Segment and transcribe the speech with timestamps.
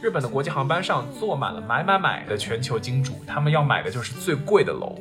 [0.00, 4.98] 日本的国际航班上坐满了买买买的全球金主，他们要买的就是最贵的楼。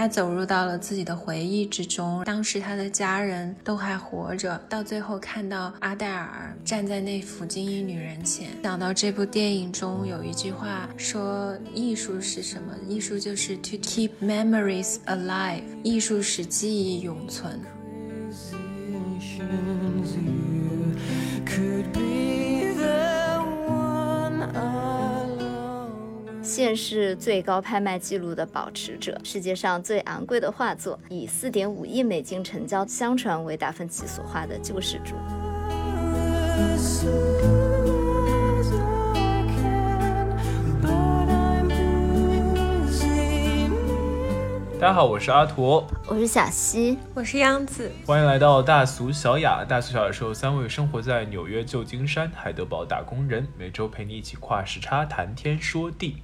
[0.00, 12.72] 他走入到了自己的回忆之中，当时他的家人都还活着，到最后看到阿黛尔站在那幅金衣女人前，想到这部电影中有一句话说：“艺术是什么？
[12.88, 17.60] 艺术就是 to keep memories alive，艺术使记忆永存。”
[26.50, 35.14] 现是最高拍卖记录的保持者，世界上最昂贵的画作，以四点五亿美金成交，相传为达芬奇所画的救世主。
[44.80, 49.64] 大家好，我是阿驼，我是小溪，我是央子，欢迎来到大俗小雅。
[49.64, 56.16] 大俗小雅是由三位生活在纽约、旧金山、海德堡打工人，每周陪你一起跨时差谈天说地。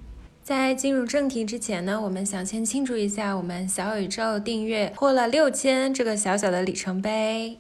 [0.47, 7.59] 在进入正题之前呢，我们想先庆祝一下我们小宇宙订阅破了六千这个小小的里程碑。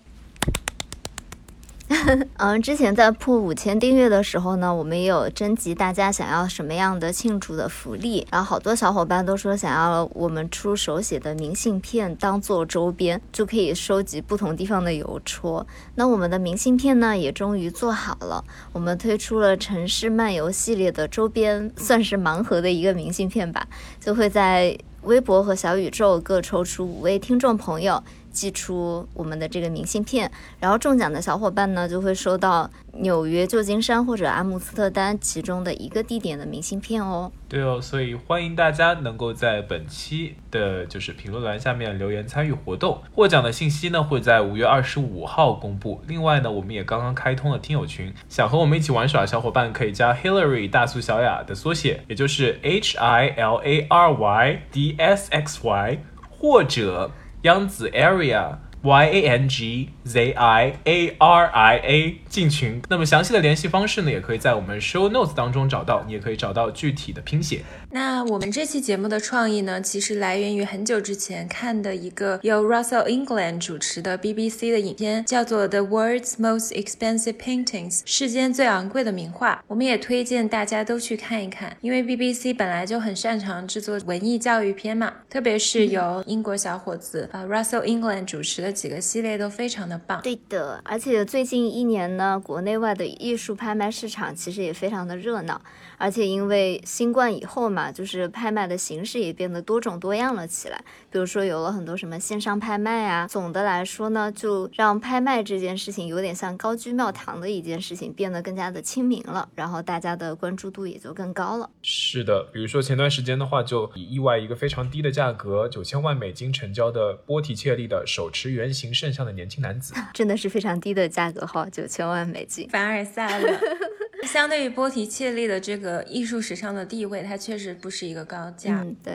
[2.37, 15.67] 嗯， 之前在破五千订阅的时候呢，我们也有征集大家想要什么样的庆祝的福利，然后好多小伙伴都说想要我们出手写的明信片当做周边，就可以收集不同地方的邮戳。
[15.97, 23.67] 那我们的明信片呢，也终于做好了，我们推出了城市漫游系列的周边，算是盲盒的一个明信片吧，
[23.99, 28.01] 就会在微博和小宇宙各抽出五位听众朋友。
[28.37, 37.33] 寄出我们的这个明信片，然后中奖的小伙伴呢就会收到纽约、旧金山或者阿姆斯特丹其中的一个地点的明信片哦。
[37.49, 43.01] 对哦，所以欢迎大家能够在本期的就是评论栏下面留言参与活动。
[43.15, 46.03] 获奖的信息呢会在五月二十五号公布。
[46.07, 57.11] 另外呢，我们也刚刚开通了听友群，想和我们一起玩耍的小伙伴可以加 Hillary 大苏小雅的缩写，也就是 H I L A R Y D S X Y，或者。
[57.47, 58.59] 央子 area.
[58.83, 62.83] Y a n g z i a r i a 进群。
[62.91, 67.63] 那么详细的联系方式呢，也可以在我们 show notes 当中找到，你也可以找到具体的拼写。
[67.91, 79.65] 那我们这期节目的创意呢，其实来源于很久之前看的一个由 Russell England 主持的 BBC 的影片，叫做 The World's Most Expensive Paintings，世间最昂贵的名画。
[79.67, 90.21] 我们也推荐大家都去看一看，因为 BBC 本来就很擅长制作文艺教育片嘛，特别是由英国小伙子呃 Russell England 主持的几个系列都非常的棒。
[90.21, 95.61] 对的，而且最近一年呢，国内外的艺术拍卖市场其实也非常的热闹。
[95.99, 100.85] 而且因为新冠以后嘛，就是拍卖的形式也变得多种多样了起来。
[101.11, 109.49] 比如说有了很多什么线上拍卖啊，总的来说呢，就让拍卖这件事情有点像高居庙堂的一件事情，变得更加的亲民了。
[109.55, 111.71] 然后大家的关注度也就更高了。
[111.83, 123.59] 是的，比如说前段时间的话，就以意外一个非常低的价格，九千万美金成交的波提切利的手持圆形圣像的年轻男子， 真的是非常低的价格哈，九千万美金，凡尔赛了。
[124.25, 128.83] 相对于波提切利的这个艺术史上的地位，它确实不是一个高价。
[128.83, 129.15] 嗯，对，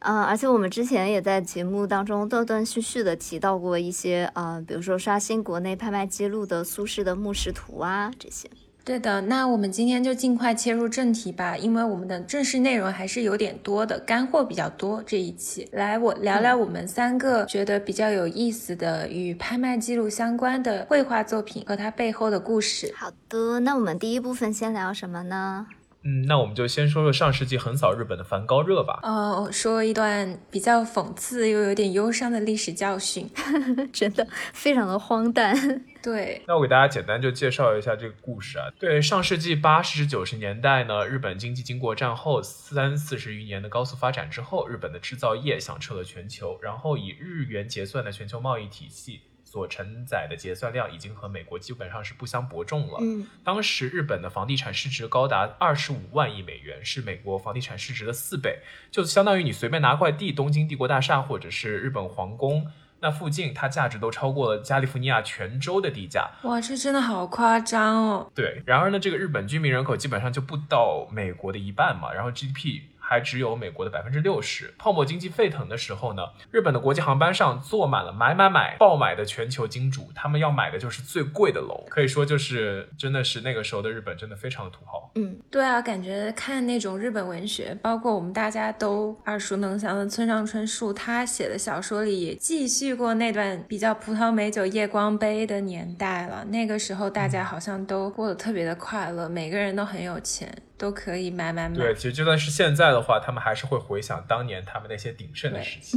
[0.00, 8.48] 嗯，而且我们之前也在节目当中断断续续的提到过一些，呃，比如说刷新国内拍卖记录的苏轼的《墓室图》啊这些。
[8.84, 15.02] 对的，那我们今天就尽快切入正题吧，因为我们的正式内容还是有点多的，干货比较多。
[15.04, 22.94] 这一期来，我聊聊我们三个觉得比较有意思的与拍卖记录相关的绘画作品和它背后的故事。
[22.96, 25.66] 好的，那我们第一部分先聊什么呢？
[26.06, 29.00] 嗯，那我们就先说说上世纪横扫日本的梵高热吧。
[29.02, 33.28] 哦，说一段比较讽刺又有点忧伤的历史教训，
[33.92, 35.84] 真的非常的荒诞。
[36.00, 38.66] 对，那我给大家简单就介绍一下这个故事啊。
[38.78, 49.22] 对，上世纪八十九十年代呢，日本经济经过战后三四十余年的高速发展之后，日本的制造业响彻了全球，然后以日元结算的全球贸易体系。
[49.56, 52.98] 所承载的结算量已经和美国基本上是不相伯仲了。
[53.00, 58.58] 嗯，当时日本的房地产市值高达二十五万亿美元，是美国房地产市值的四倍，
[58.90, 62.70] 就相当于你随便拿块地，东京帝国大厦或者是日本皇宫
[63.00, 66.32] 那附近，它价值都超过了加利福尼亚全州的地价。
[66.42, 68.30] 哇，这真的好夸张哦。
[68.34, 72.82] 对，然而呢，这个日本居民人口基本上就不到美国的一半嘛，然后 GDP。
[73.08, 74.74] 还只有美国的百分之六十。
[74.76, 85.12] 泡沫经济沸腾的时候呢，日本的国际航班上坐满了买买买爆买的全球金主，他们要买的就是最贵的楼，可以说就是真的是那个时候的日本真的非常的土豪。
[85.14, 96.44] 嗯，对啊，感觉看那种日本文学，包括我们大家都耳熟能详的村上春树，他写的小说里也继续过那段比较葡萄美酒夜光杯的年代了。
[96.46, 100.52] 那个时候大家好像都过得特别的快乐，每个人都很有钱。
[100.78, 101.74] 都可以买买买。
[101.74, 105.96] 对，其实就算是现在的话，他们还是会回想当年他们那些鼎盛的时期，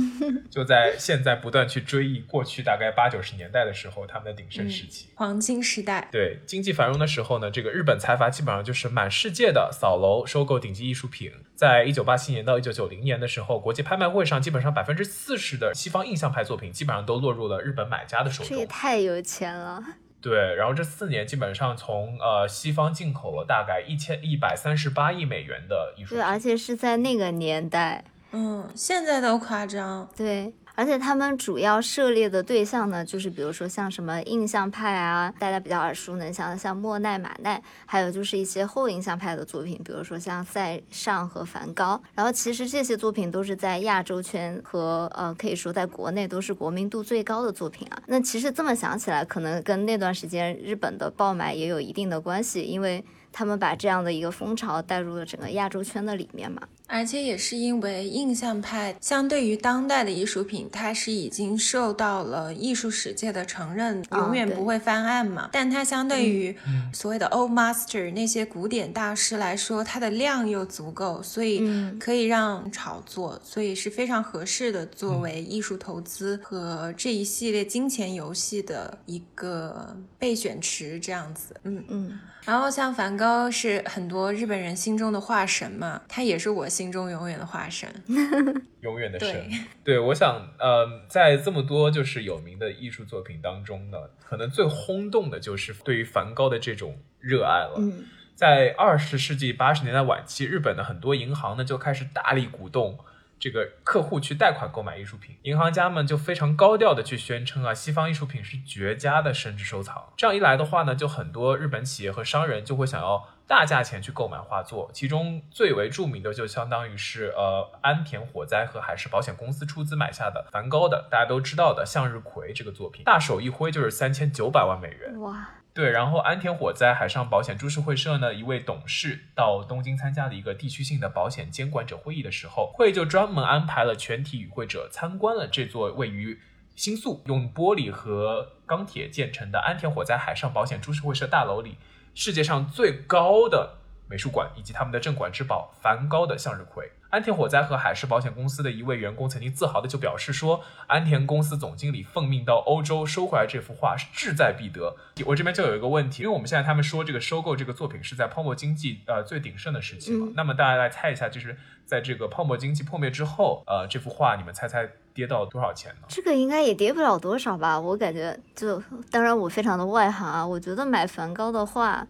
[0.49, 6.07] 就在现在不断去追忆过去大概八九十年代的时候他们的鼎盛时期，黄金时代。
[6.11, 11.31] 对，经济繁荣的时候呢，这个日本财阀基本上就是满世界的扫楼收购顶级艺术品。
[11.55, 18.49] 在一九八七年到一九九零年的时候，国际拍卖会上基本上百分之四十的西方印象派作品基本上都落入了日本买家的手中。
[18.49, 19.83] 这也太有钱了。
[20.21, 30.53] 对，然后这四年基本上从呃西方进口了大概一千一百三十八亿美元的艺术品，对，而且是在那个年代，嗯，现在都夸张，对。
[30.79, 42.01] 而且他们主要涉猎的对象呢，就是比如说像什么印象派啊，大家比较耳熟能详的像莫奈、马奈，还有就是一些后印象派的作品，比如说像塞尚和梵高。
[42.15, 48.01] 然后其实这些作品都是在亚洲圈和呃，可以说在国内都是国民度最高的作品啊。
[48.07, 53.03] 那其实这么想起来，可能跟那段时间日本的爆买也有一定的关系，因为
[53.33, 56.61] 他们把这样的一个风潮带入了整个亚洲圈的里面嘛。
[56.89, 65.49] 而且也是因为印象派相对于当代的艺术品，它是已经受到了艺术史界的承认，永远不会翻案嘛。
[65.51, 66.55] 但它相对于
[66.91, 71.63] 所谓的 old master 那些古典大师来说，它的量又足够，所以
[71.99, 81.55] 可以让炒作，所以是非常合适的作为艺术投资和这一系列金钱游戏的一个备选池这样子。
[81.63, 82.19] 嗯嗯。
[82.45, 87.93] 然后像梵高是很多日本人心中的画神嘛，他也是我心中永远的华山，
[88.79, 89.49] 永远的神。
[89.83, 97.75] 对，我想，呃，在这么多就是有名的艺术作品当中呢，可能最轰动的就是对于梵高的这种热爱了。
[97.79, 102.97] 嗯，在二十世纪八十年代晚期，日本的很多银行呢就开始大力鼓动。
[103.39, 110.11] 这个客户去贷款购买艺术品，银行家们就非常高调的去宣称啊，西方艺术品是绝佳的升值收藏。
[110.17, 114.89] 这样一来的话呢，就很多日本企业和商人就会想要大价钱去购买画作。
[114.93, 125.19] 其中最为著名的就相当于是呃安田火灾和海事保险公司出资买下的梵高的大家都知道的向日葵这个作品，大手一挥就是三千九百万美元。
[125.21, 125.49] 哇！
[125.79, 136.37] 对，然后安田火灾海上保险株式会社呢，一位董事到东京参加了一个地区性的保险监管者会议的时候，会就专门安排了全体与会者参观了这座位于
[136.75, 141.77] 新宿用玻璃和钢铁建成的安田火灾海上保险株式会社大楼里
[142.13, 143.77] 世界上最高的
[144.09, 146.91] 美术馆以及他们的镇馆之宝梵高的向日葵。
[147.11, 154.95] 安田火灾和海事保险公司的一位员工曾经自豪的就表示说，安田公司总经理奉命到欧洲收回来这幅画是志在必得。
[155.25, 166.07] 我这边就有一个问题，因为我们现在他们说这个收购这个作品是在泡沫经济呃最鼎盛的时期嘛，那么大家来猜一下，就是在这个泡沫经济破灭之后，呃，这幅画你们猜猜跌到多少钱呢？
[166.07, 168.79] 这个应该也跌不了多少吧，我感觉就
[169.09, 172.07] 当然我非常的外行啊，我觉得买梵高的画。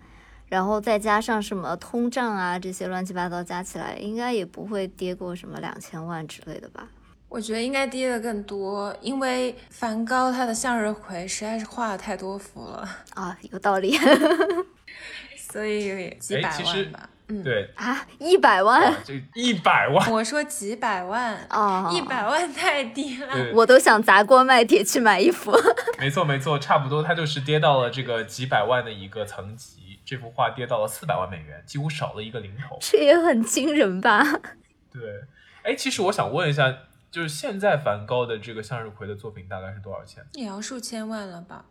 [0.49, 6.87] 然后再加上什么通胀啊，这些乱七八糟加起来，应该也不会跌过什么两千万之类的吧？
[7.29, 13.95] 我觉得应该跌的更多，因为梵高他的向日葵实在是画了太多幅了啊，有道理。
[15.51, 20.11] 所以几百万吧，嗯，对啊，一百万，这一百万。
[20.11, 25.51] 我说几百万啊，一百万太低了，我都想砸锅卖铁去买一幅。
[25.97, 29.88] 没错没错，差不多，它就是跌到了这个几百万的一个层级。
[30.09, 32.79] 这幅画跌到了四百万美元，几乎少了一个零头。
[32.81, 34.23] 这也很惊人吧？
[34.91, 35.23] 对，
[35.61, 36.75] 哎，其实我想问一下，
[37.11, 40.25] 就是现在梵高的这个向日葵的作品大概是多少钱？
[40.33, 41.63] 也要数千万了吧？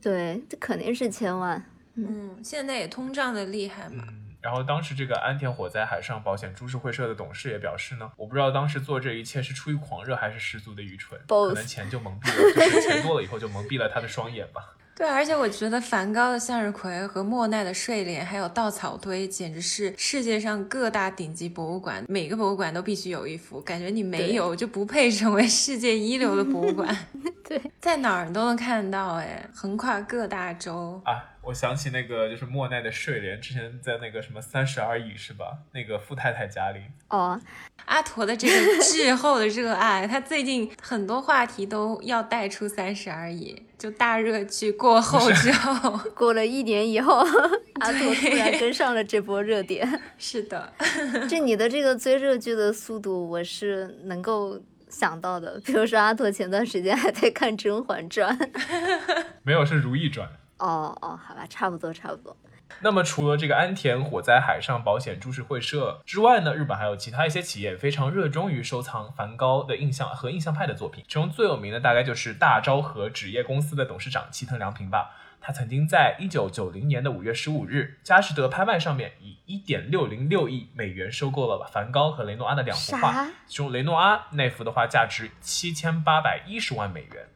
[0.00, 1.60] 对，这肯定是千万。
[1.96, 4.04] 嗯，现在也通胀的厉害嘛。
[4.06, 14.76] 嗯，然后当时这个安田火灾海上保险株式会社的董事也表示呢，我不知道当时做这一切是出于狂热还是十足的愚蠢，可能钱就蒙蔽了，就是钱多了以后就蒙蔽了他的双眼吧。
[15.00, 23.58] 对，而且我觉得梵高的向日葵和莫奈的睡莲，还有稻草堆，简直是世界上各大顶级博物馆，每个博物馆都必须有一幅。
[23.62, 26.94] 感觉你没有就不配成为世界一流的博物馆。
[27.48, 31.16] 对，在哪儿都能看到，哎，横跨各大洲啊。
[31.42, 35.58] 我想起那个就是莫奈的睡莲，之前在那个什么三十而已是吧？
[35.72, 36.80] 那个富太太家里。
[37.08, 37.40] 哦，
[37.86, 43.66] 阿陀的这个滞后的热爱，他最近很多话题都要带出三十而已。
[43.78, 47.24] 就大热剧过后之后， 过了一年以后，
[47.80, 49.88] 阿拓突然跟上了这波热点。
[50.18, 50.70] 是的，
[51.26, 55.58] 这你的这个追热剧的速度，我是能够想到的。
[55.64, 58.38] 比如说，阿拓前段时间还在看《甄嬛传》。
[59.42, 60.28] 没有，是《如懿传》。
[60.60, 62.36] 哦哦，好吧，差不多差不多。
[62.82, 71.02] 那么除了这个安田火灾海上保险株式会社之外呢，日本还有其他一些企业非常热衷于收藏梵高的印象和印象派的作品。
[71.08, 75.16] 其中最有名的大概就是大昭和纸业公司的董事长齐藤良平吧。
[75.40, 87.26] 他曾经在一九九零年的五月十五日，佳士得拍卖上面以一点六零六亿美元收购了梵高和雷诺阿的两幅画，其中雷诺阿那幅的话价值七千八百一十万美元，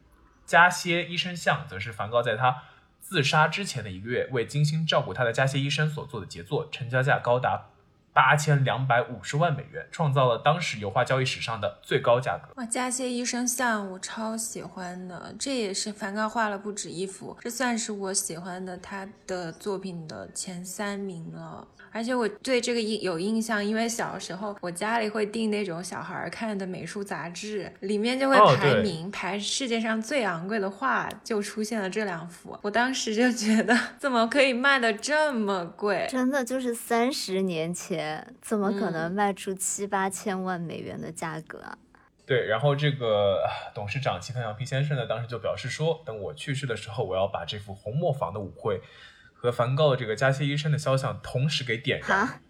[0.45, 2.63] 加歇医生像则是梵高在他。
[3.07, 7.67] 自杀之前的一个月，为精心照顾他的加西医生所做的杰作，成交价高达
[8.15, 12.53] 八千两百五十万美元，创造了当时油画交易史上的最高价格。
[12.55, 21.67] 哇，加谢医生像我超喜欢的，这也是梵高画了不止一幅，这算是我喜欢的他的作品的前三名了。
[21.91, 32.59] 而且我对这个印有印象，因为小时候我家里会订那种小孩看的美术杂志，里面就会排名，排世界上最昂贵的画，就出现了这两幅。
[32.61, 36.05] 我当时就觉得，怎么可以卖的这么贵？
[36.09, 38.04] 真的就是三十年前，
[38.41, 41.77] 怎么可能卖出七八千万美元的价格啊？
[42.25, 43.43] 对，然后这个
[43.73, 48.81] 董事长齐藤洋平先生呢，当时就表示说，等我去世的时候，我要把这幅红磨坊的舞会。
[49.37, 52.41] 和梵高的这个加西医生的肖像同时给点燃，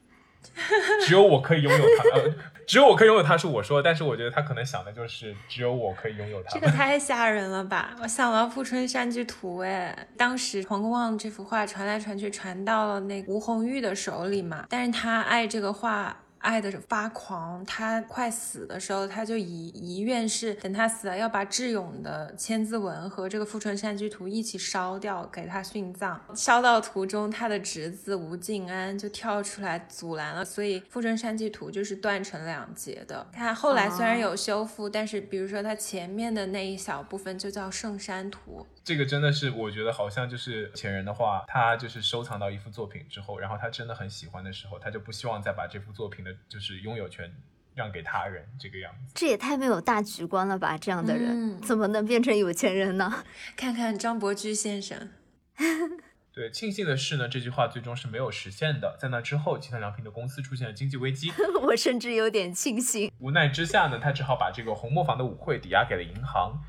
[1.06, 2.20] 只有我可以拥有它，
[2.68, 6.50] 只有我可以拥有它是我说，但是我觉得他可能想的就是只有我可以拥有它。
[6.52, 7.96] 这个太吓人了吧！
[8.02, 16.16] 我想到《富春山居图》哎，当时黄公望这幅画传来传去，传到了那吴红玉的手里嘛，但是他爱这个画。
[16.46, 26.22] 爱的发狂，他快死的时候，他就遗遗愿是等他死了，要把智勇的《千字文》和这个《富春山居图》一起烧掉，给他殉葬。
[26.36, 33.25] 烧到途中，他的侄子吴敬安就跳出来阻拦了，所以《富春山居图》就是断成两截的。
[33.34, 38.66] 他后来虽然有修复，但是比如说他前面的那一小部分就叫《圣山图》。
[38.86, 47.34] 这个真的是，我觉得好像就是前人的话，他就是收藏到一幅作品之后，然后他真的很喜欢的时候，他就不希望再把这幅作品的，就是拥有权
[47.74, 49.12] 让给他人，这个样子。
[49.15, 50.77] 这也太没有大局观了吧！
[50.77, 53.24] 这样的人怎么能变成有钱人呢？
[53.58, 55.10] 看看张伯驹先生。
[56.32, 58.96] 对，庆幸的是呢，这句话最终是没有实现的。
[59.00, 61.32] 在那之后，其他良品的公司出现了经济危机，
[61.63, 63.12] 我甚至有点庆幸。
[63.18, 66.62] 无奈之下呢，他只好把这个红磨坊的舞会抵押给了银行。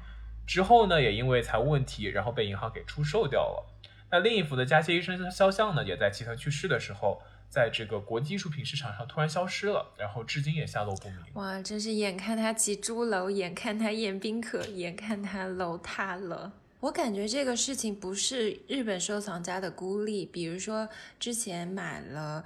[0.46, 3.66] 之后呢，也因为财务问题，然后被银行给出售掉了。
[4.10, 11.18] 那另一幅的加谢医生肖像呢，也在齐藤去世的时候，在这个国际艺术品市场上突然消失了，然后至今也下落不明。
[11.34, 16.52] 哇，真是眼看他起朱楼，眼看他宴宾客，眼看他楼塌了。
[16.80, 20.88] 我感觉这个事情不是日本收藏家的孤立，比如说
[21.18, 22.44] 之前买了。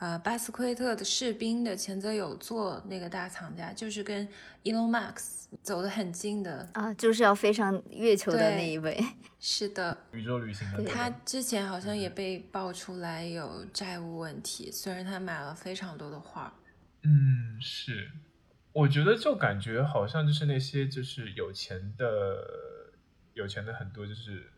[0.00, 4.26] 呃，巴斯奎特的士兵的前泽有作那个大藏家，就是跟
[4.64, 8.98] Elon Musk 走得很近的啊，就是要飞上月球的那一位。
[9.38, 10.82] 是的，宇宙旅行的。
[10.84, 16.54] 他之前好像也被爆出来有债务问题，虽然他买了非常多的画。
[17.02, 18.10] 嗯，是，
[18.72, 22.38] 我觉得就感觉好像就是那些就是有钱的，
[23.34, 24.50] 有钱的很多就是。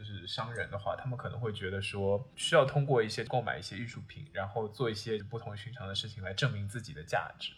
[0.00, 7.52] 就是商人的话，他们可能会觉得说，需要通过一些购买一些艺术品，然后做一些不同寻常的事情来证明自己的价值，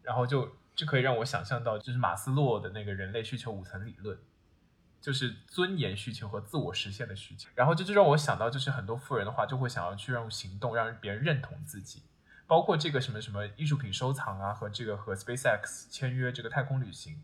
[0.00, 4.16] 然后就就可以让我想象到，就是马斯洛的那个人类需求五层理论，
[5.00, 12.04] 就是尊严需求和自我实现的需求，然后这就让我想到，就是很多富人的话就会想要去用行动让别人认同自己，
[12.46, 17.20] 包括这个什么什么艺术品收藏啊，和这个和 SpaceX 签约这个太空旅行。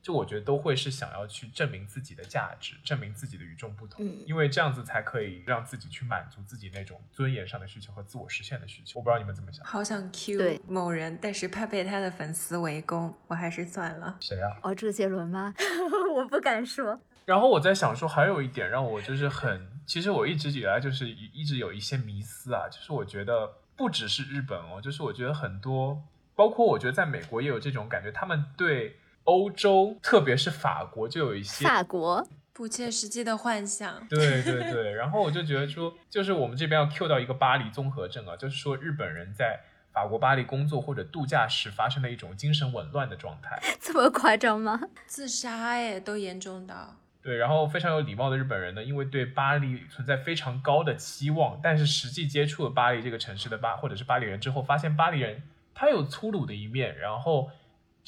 [0.00, 9.00] 就我觉得都会是想要去证明自己的价值，证明自己的与众不同，因为这样子才可以让自己去满足自己那种尊严上的需求和自我实现的需求。
[9.00, 9.64] 我不知道你们怎么想。
[9.66, 14.16] 好想 Q 某人，但是怕被他的粉丝围攻，我还是算了。
[14.20, 14.56] 谁啊？
[14.62, 15.52] 哦，周杰伦吗？
[16.14, 16.98] 我不敢说。
[17.26, 26.02] 然后我在想说，还有一点让我就是很，其实我一直以来就是一直有一些迷思啊，就是我觉得不只是日本哦，就是我觉得很多，
[26.34, 28.96] 包括我觉得在美国也有这种感觉，他们对。
[29.28, 34.06] 欧洲，特别是法国，就有一些法国不切实际的幻想。
[34.08, 39.60] 对对对，然后我就觉得说， 就是我们这边要 Q 到一个巴黎综合症啊，就是说日本人在
[39.92, 43.60] 法国巴黎工作或者度假时发生的一种精神紊乱的状态。
[43.78, 44.80] 这么夸张吗？
[45.06, 46.96] 自杀哎，都严重到。
[47.20, 55.42] 对，然后非常有礼貌的日本人呢，因为对巴黎存在非常高的期望，但是实际接触了巴黎这个城市的巴或者是巴黎人之后，发现巴黎人
[55.74, 57.50] 他有粗鲁的一面，然后。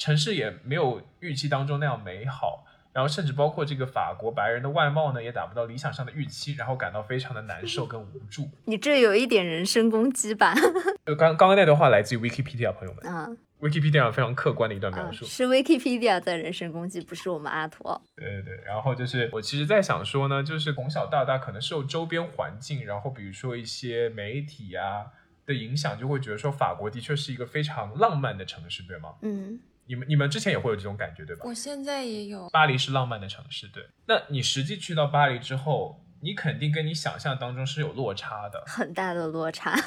[0.01, 8.49] 城市也没有预期当中那样美好，然后甚至包括这个法国白人的外貌呢，也达不到理想上的预期，然后感到非常的难受跟无助。
[8.65, 10.55] 你这有一点人身攻击吧？
[11.05, 13.29] 就刚刚刚那段话来自于 Wikipedia 朋友们啊
[13.59, 15.23] ，Wikipedia 上非常客观的一段描啊，述。
[15.23, 18.01] 是 Wikipedia 在人身攻击，不是我们阿托。
[18.15, 25.05] 对对对，然后就是我其实在想说呢，就是从小到大可能受周边环境，然后比如说一些媒体啊
[25.45, 29.13] 的影响，就会觉得说法国的确是一个非常浪漫的城市，对吗？
[29.21, 29.59] 嗯，
[29.91, 31.41] 你们你们之前也会有这种感觉，对吧？
[31.43, 33.83] 我现在也有，巴黎是浪漫的城市，对。
[34.05, 38.63] 那你实际去到巴黎之后，你肯定跟你想象当中是有落差的。
[38.71, 39.77] 很大的落差。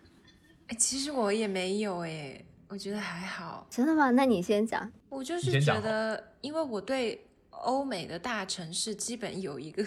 [0.68, 3.66] 哎，其实我也没有哎，我觉得还好。
[3.68, 4.10] 真的吗？
[4.12, 4.90] 那你先讲。
[5.10, 9.84] 我就是觉得，因为我对欧美的大城市基本有一个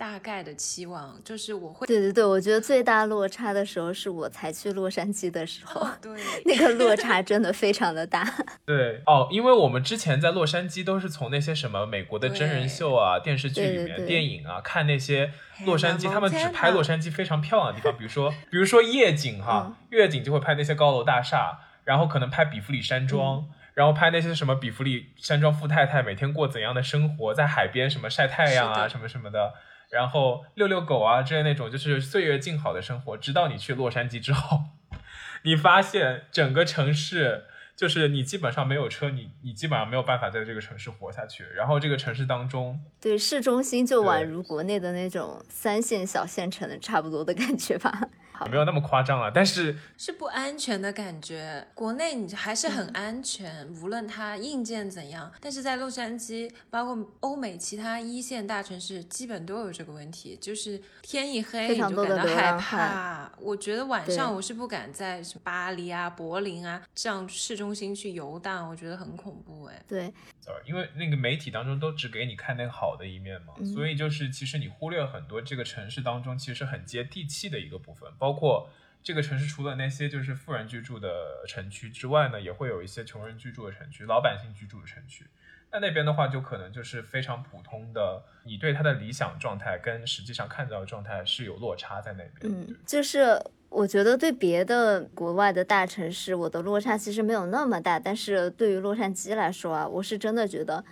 [0.00, 6.10] 大概的期望，就是我会对对对，我觉得最大落差的时候是我才去洛杉矶的时候， 对
[6.46, 8.26] 那个落差 真的非常的大。
[8.64, 15.30] 对哦，因为我们之前在洛杉矶都是从那些什么美国的真人秀啊、电视剧里面、对对对电影啊看那些
[15.66, 23.46] 洛杉矶，他们只拍洛杉矶非常漂亮的地方，比如说比如说夜景哈，夜景就会拍那些高楼大厦，然后可能拍比弗里山庄。
[23.72, 29.54] 然后拍那些什么比弗里山庄富太太每天过怎样的生活，在海边什么晒太阳啊，什么什么的，
[29.90, 33.16] 然后遛遛狗啊之类那种，就是岁月静好的生活。
[33.16, 34.60] 直到你去洛杉矶之后，
[35.42, 37.44] 你发现整个城市
[37.76, 41.44] 就是你基本上没有车，你你基本上没有办法在这个城市活下去。
[41.56, 48.08] 然后这个城市当中，对，市中心就宛如国内的那种三线小县城的差不多的感觉吧。
[48.46, 51.66] 没有那么夸张了，但是是不安全的感觉。
[51.74, 63.32] 国内你还是很安全，无论它硬件怎样，但是在洛杉矶，包括欧美其他一线大城市，基本都有这个问题，就是天一黑你就感到害怕。
[63.40, 69.82] 我觉得晚上我是不敢在什么巴黎啊、柏林啊这样市中心去游荡，我觉得很恐怖哎。
[69.88, 78.68] 对，sorry，因为那个媒体当中都只给你看那个好的一面嘛，嗯所以就是其实你忽略很多这个城市当中其实很接地气的一个部分，包括
[79.02, 85.26] 这个城市除了那些就是富人居住的城区之外呢，也会有一些穷人居住的城区、老百姓居住的城区。
[85.72, 92.52] 那那边的话，就可能就是非常普通的，你对他的理想状态跟实际上看到的状态是有落差在那边。
[92.52, 100.84] 嗯，就是我觉得对别的国外的大城市，我的落差其实没有那么大，但是对于洛杉矶来说啊，我是真的觉得。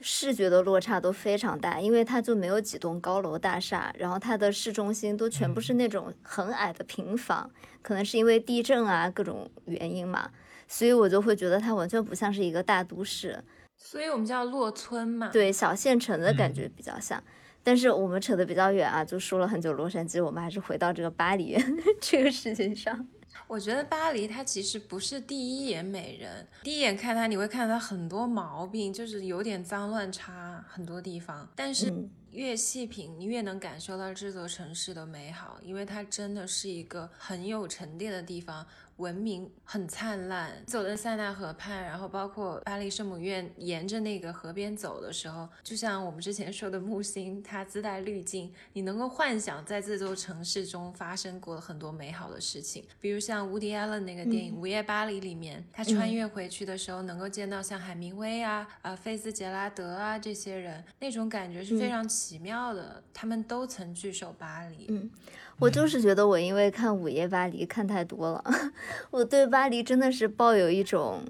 [0.00, 10.30] 视觉的落差都非常大，因为它就没有几栋高楼大厦，然后它的市中心都全部是那种很矮的平房，可能是因为地震啊各种原因嘛，
[10.68, 13.42] 所以我就会觉得它完全不像是一个大都市。
[13.76, 15.28] 所以我们叫落村嘛。
[15.28, 17.22] 对小县城的感嗯觉比较像。
[17.66, 21.56] 但是我们扯得比较远啊，就说了很久洛杉矶，我们还是回到这个巴黎
[21.98, 23.06] 这个事情上。
[23.46, 38.66] 我觉得巴黎它其实不是第一眼美人，第一眼看它你会看到它很多毛病，就是有点脏乱差很多地方，但是嗯越细品你越能感受到这座城市的美好，因为它真的是一个很有沉淀的地方。
[38.96, 64.86] 文明很灿烂，走在塞纳河畔，然后包括巴黎圣母院，沿着那个河边走的时候，就像我们之前说的木星，它自带滤镜，你能够幻想在这座城市中发生过很多美好的事情，比如像伍迪·艾伦那个电影《午夜巴黎》里面，他穿越回去的时候，能够见到像海明威啊、啊菲兹杰拉德啊这些人，那种感觉是非常奇妙的，他们都曾聚首巴黎。
[64.88, 65.10] 嗯
[65.58, 68.44] 我就是觉得我因为看《午夜巴黎》看太多了，
[69.10, 71.22] 我对巴黎真的是抱有一种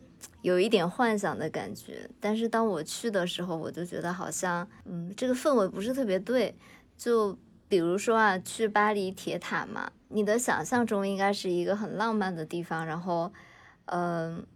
[0.43, 2.09] 有一点幻想的感觉。
[2.19, 6.55] 但是当我去的时候，我就觉得好像，嗯，这个氛围不是特别对。
[6.97, 7.37] 就
[7.69, 13.33] 比如说啊，去巴黎铁塔嘛，你的想象中应该是一个很浪漫的地方，然后，
[13.87, 14.47] 嗯、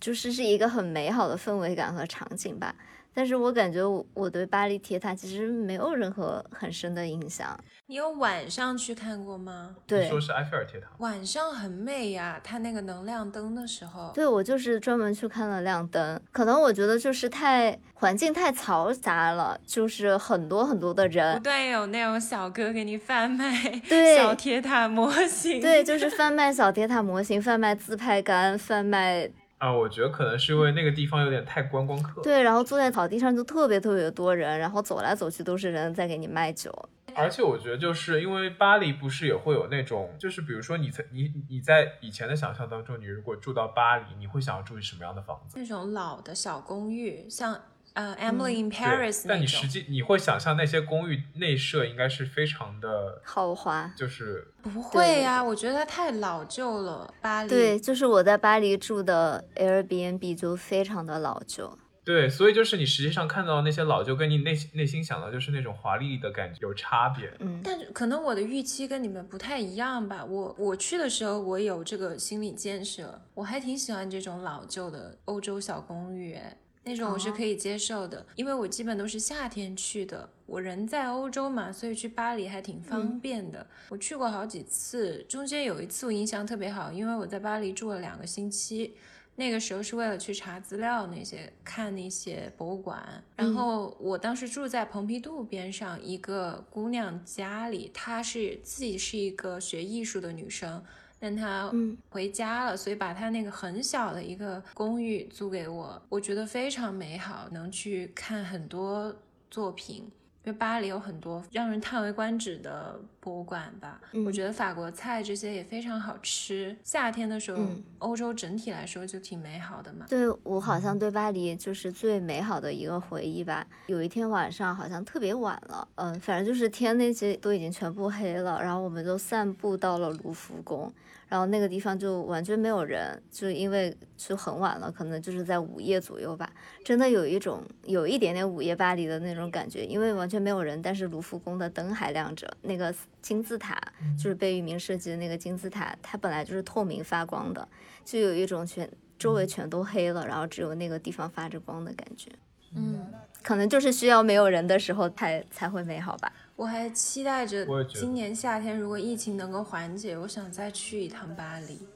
[0.00, 2.74] 就是是一个很美好的氛围感和场景吧。
[3.14, 7.58] 但是我感觉我我对巴黎铁塔其实没有任何很深的印象。
[7.86, 9.70] 你有晚上去看过吗？
[9.74, 29.30] 你对，说是埃菲尔铁塔，晚上很美呀，它那个能亮灯的时候，对我就是专门去看了亮灯，可能我觉得就是太环境太嘈杂了，就是很多很多的人不人，断有那种小哥给你贩卖 对小铁塔模型，对，就是贩卖小铁塔模型，贩卖自拍杆，贩卖
[29.64, 36.70] 啊，我觉得可能是因为那个地方有点太观光客，对，然后坐在草地上就特别特别多人，然后走来走去都是人在给你卖酒，
[37.14, 45.58] 而且我觉得就是因为巴黎不是也会有那种，就是比如说你在你你在以前的想象当中，你如果住到巴黎，你会想要住什么样的房子？
[45.58, 47.58] 那种老的小公寓，像
[47.94, 53.92] 呃 Emily in Paris 对，但你实际你会想象那些公寓内设应该是非常的，豪华。
[53.96, 57.12] 就是不会呀、我觉得它太老旧了。
[57.20, 67.32] 巴黎对，就是我在巴黎住的 Airbnb 就非常的老旧，对，所以就是你实际上看到那些老旧，跟你内心内心想到就是那种华丽的感觉有差别。
[67.38, 70.24] 嗯，但是可能我的预期跟你们不太一样吧。
[70.24, 80.28] 我我去的时候，我有这个心理建设，我还挺喜欢这种老旧的欧洲小公寓，哎，那种我是可以接受的，因为我基本都是夏天去的。
[80.46, 83.66] 我人在欧洲嘛，所以去巴黎还挺方便的。
[83.88, 88.94] 我去过好几次，中间有一次我印象特别好，因为我在巴黎住了两个星期。
[89.36, 93.02] 那个时候是为了去查资料，那些看那些博物馆。
[93.34, 100.80] 然后我当时住在蓬皮杜边上一个姑娘家里，她是自己是一个学艺术的女生，
[101.18, 101.72] 但他
[102.10, 109.14] 回家了，所以把他那个很小的一个公寓租给我，我觉得非常美好，能去看很多
[109.50, 110.10] 作品。
[110.46, 116.76] 因为巴黎有很多让人叹为观止的博物馆吧，我觉得法国菜这些也非常好吃。
[116.84, 117.64] 夏天的时候，
[117.96, 120.04] 欧洲整体来说就挺美好的嘛。
[120.06, 123.66] 对我好像对巴黎就是最美好的一个回忆吧。
[123.86, 130.92] 有一天晚上好像特别晚了，嗯，反正就是天那些都已经全部黑了，然后我们就散步到了卢浮宫。
[131.34, 136.48] 然后那个地方就完全没有人，就因为就很晚了，可能就是在午夜左右吧。
[136.84, 143.76] 真的有一种有一点点午夜巴黎的那种感觉，因为完全没有人，但是卢浮宫的灯还亮着，那个金字塔
[144.16, 147.66] 就是贝聿铭设计的那个金字塔，它本来就是透明发光的，
[148.04, 152.30] 就有一种全周围全都黑了，然后只有那个地方发着光的感觉。
[152.76, 153.06] 嗯，
[153.42, 156.32] 可能就是需要没有人的时候才才会美好吧。
[156.56, 161.86] 我还期待着今年夏天，如果疫情能够缓解，我想再去一趟巴黎。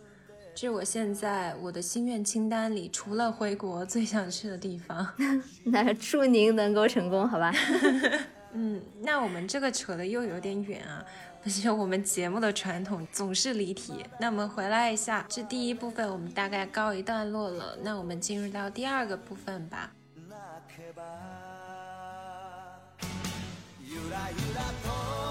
[0.53, 5.07] 这是我现在我的心愿清单里，除了回国最想去的地方。
[5.66, 7.53] 那祝您能够成功，好吧？
[8.53, 11.05] 嗯，那我们这个扯的又有点远啊，
[11.40, 14.05] 不是我们节目的传统，总是离题。
[14.18, 19.92] 那我们回来一下，这第一部分我们大概告一段落了，那我们进入到第二个部分吧。
[23.88, 25.27] ゆらゆらと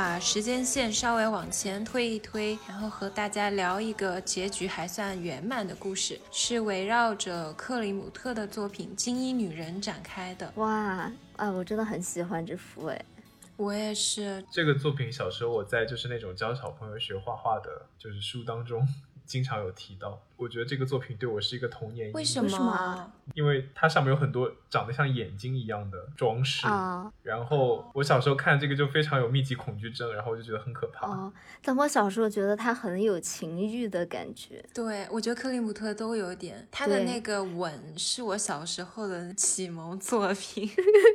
[0.00, 10.50] 把时间线稍微往前推一推，然后和大家聊一个结局还算圆满的故事，是围绕着克里姆特的作品《金衣女人》展开的。
[10.54, 13.04] 哇，啊，我真的很喜欢这幅诶，
[13.58, 14.42] 我也是。
[14.50, 18.82] 这个作品小时候我在就是那种教小朋友学画画的，就是书当中。
[19.30, 22.12] 经常有提到，我觉得这个作品对我是一个童年阴影。
[22.14, 23.12] 为什么？
[23.36, 27.08] 因为它上面有很多长得像眼睛一样的装饰啊。
[27.22, 31.06] 然后我小时候看这个就非常有密集恐惧症，然后我就觉得很可怕。
[31.06, 34.64] 哦，但我小时候觉得它很有情欲的感觉。
[34.74, 36.66] 对，我觉得克里姆特都有点。
[36.72, 40.68] 他的那个吻是我小时候的启蒙作品。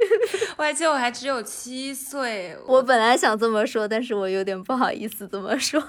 [0.56, 2.58] 我还记得我还只有七岁。
[2.66, 5.82] 我本来想这么说，但是我有点不好意思这么说。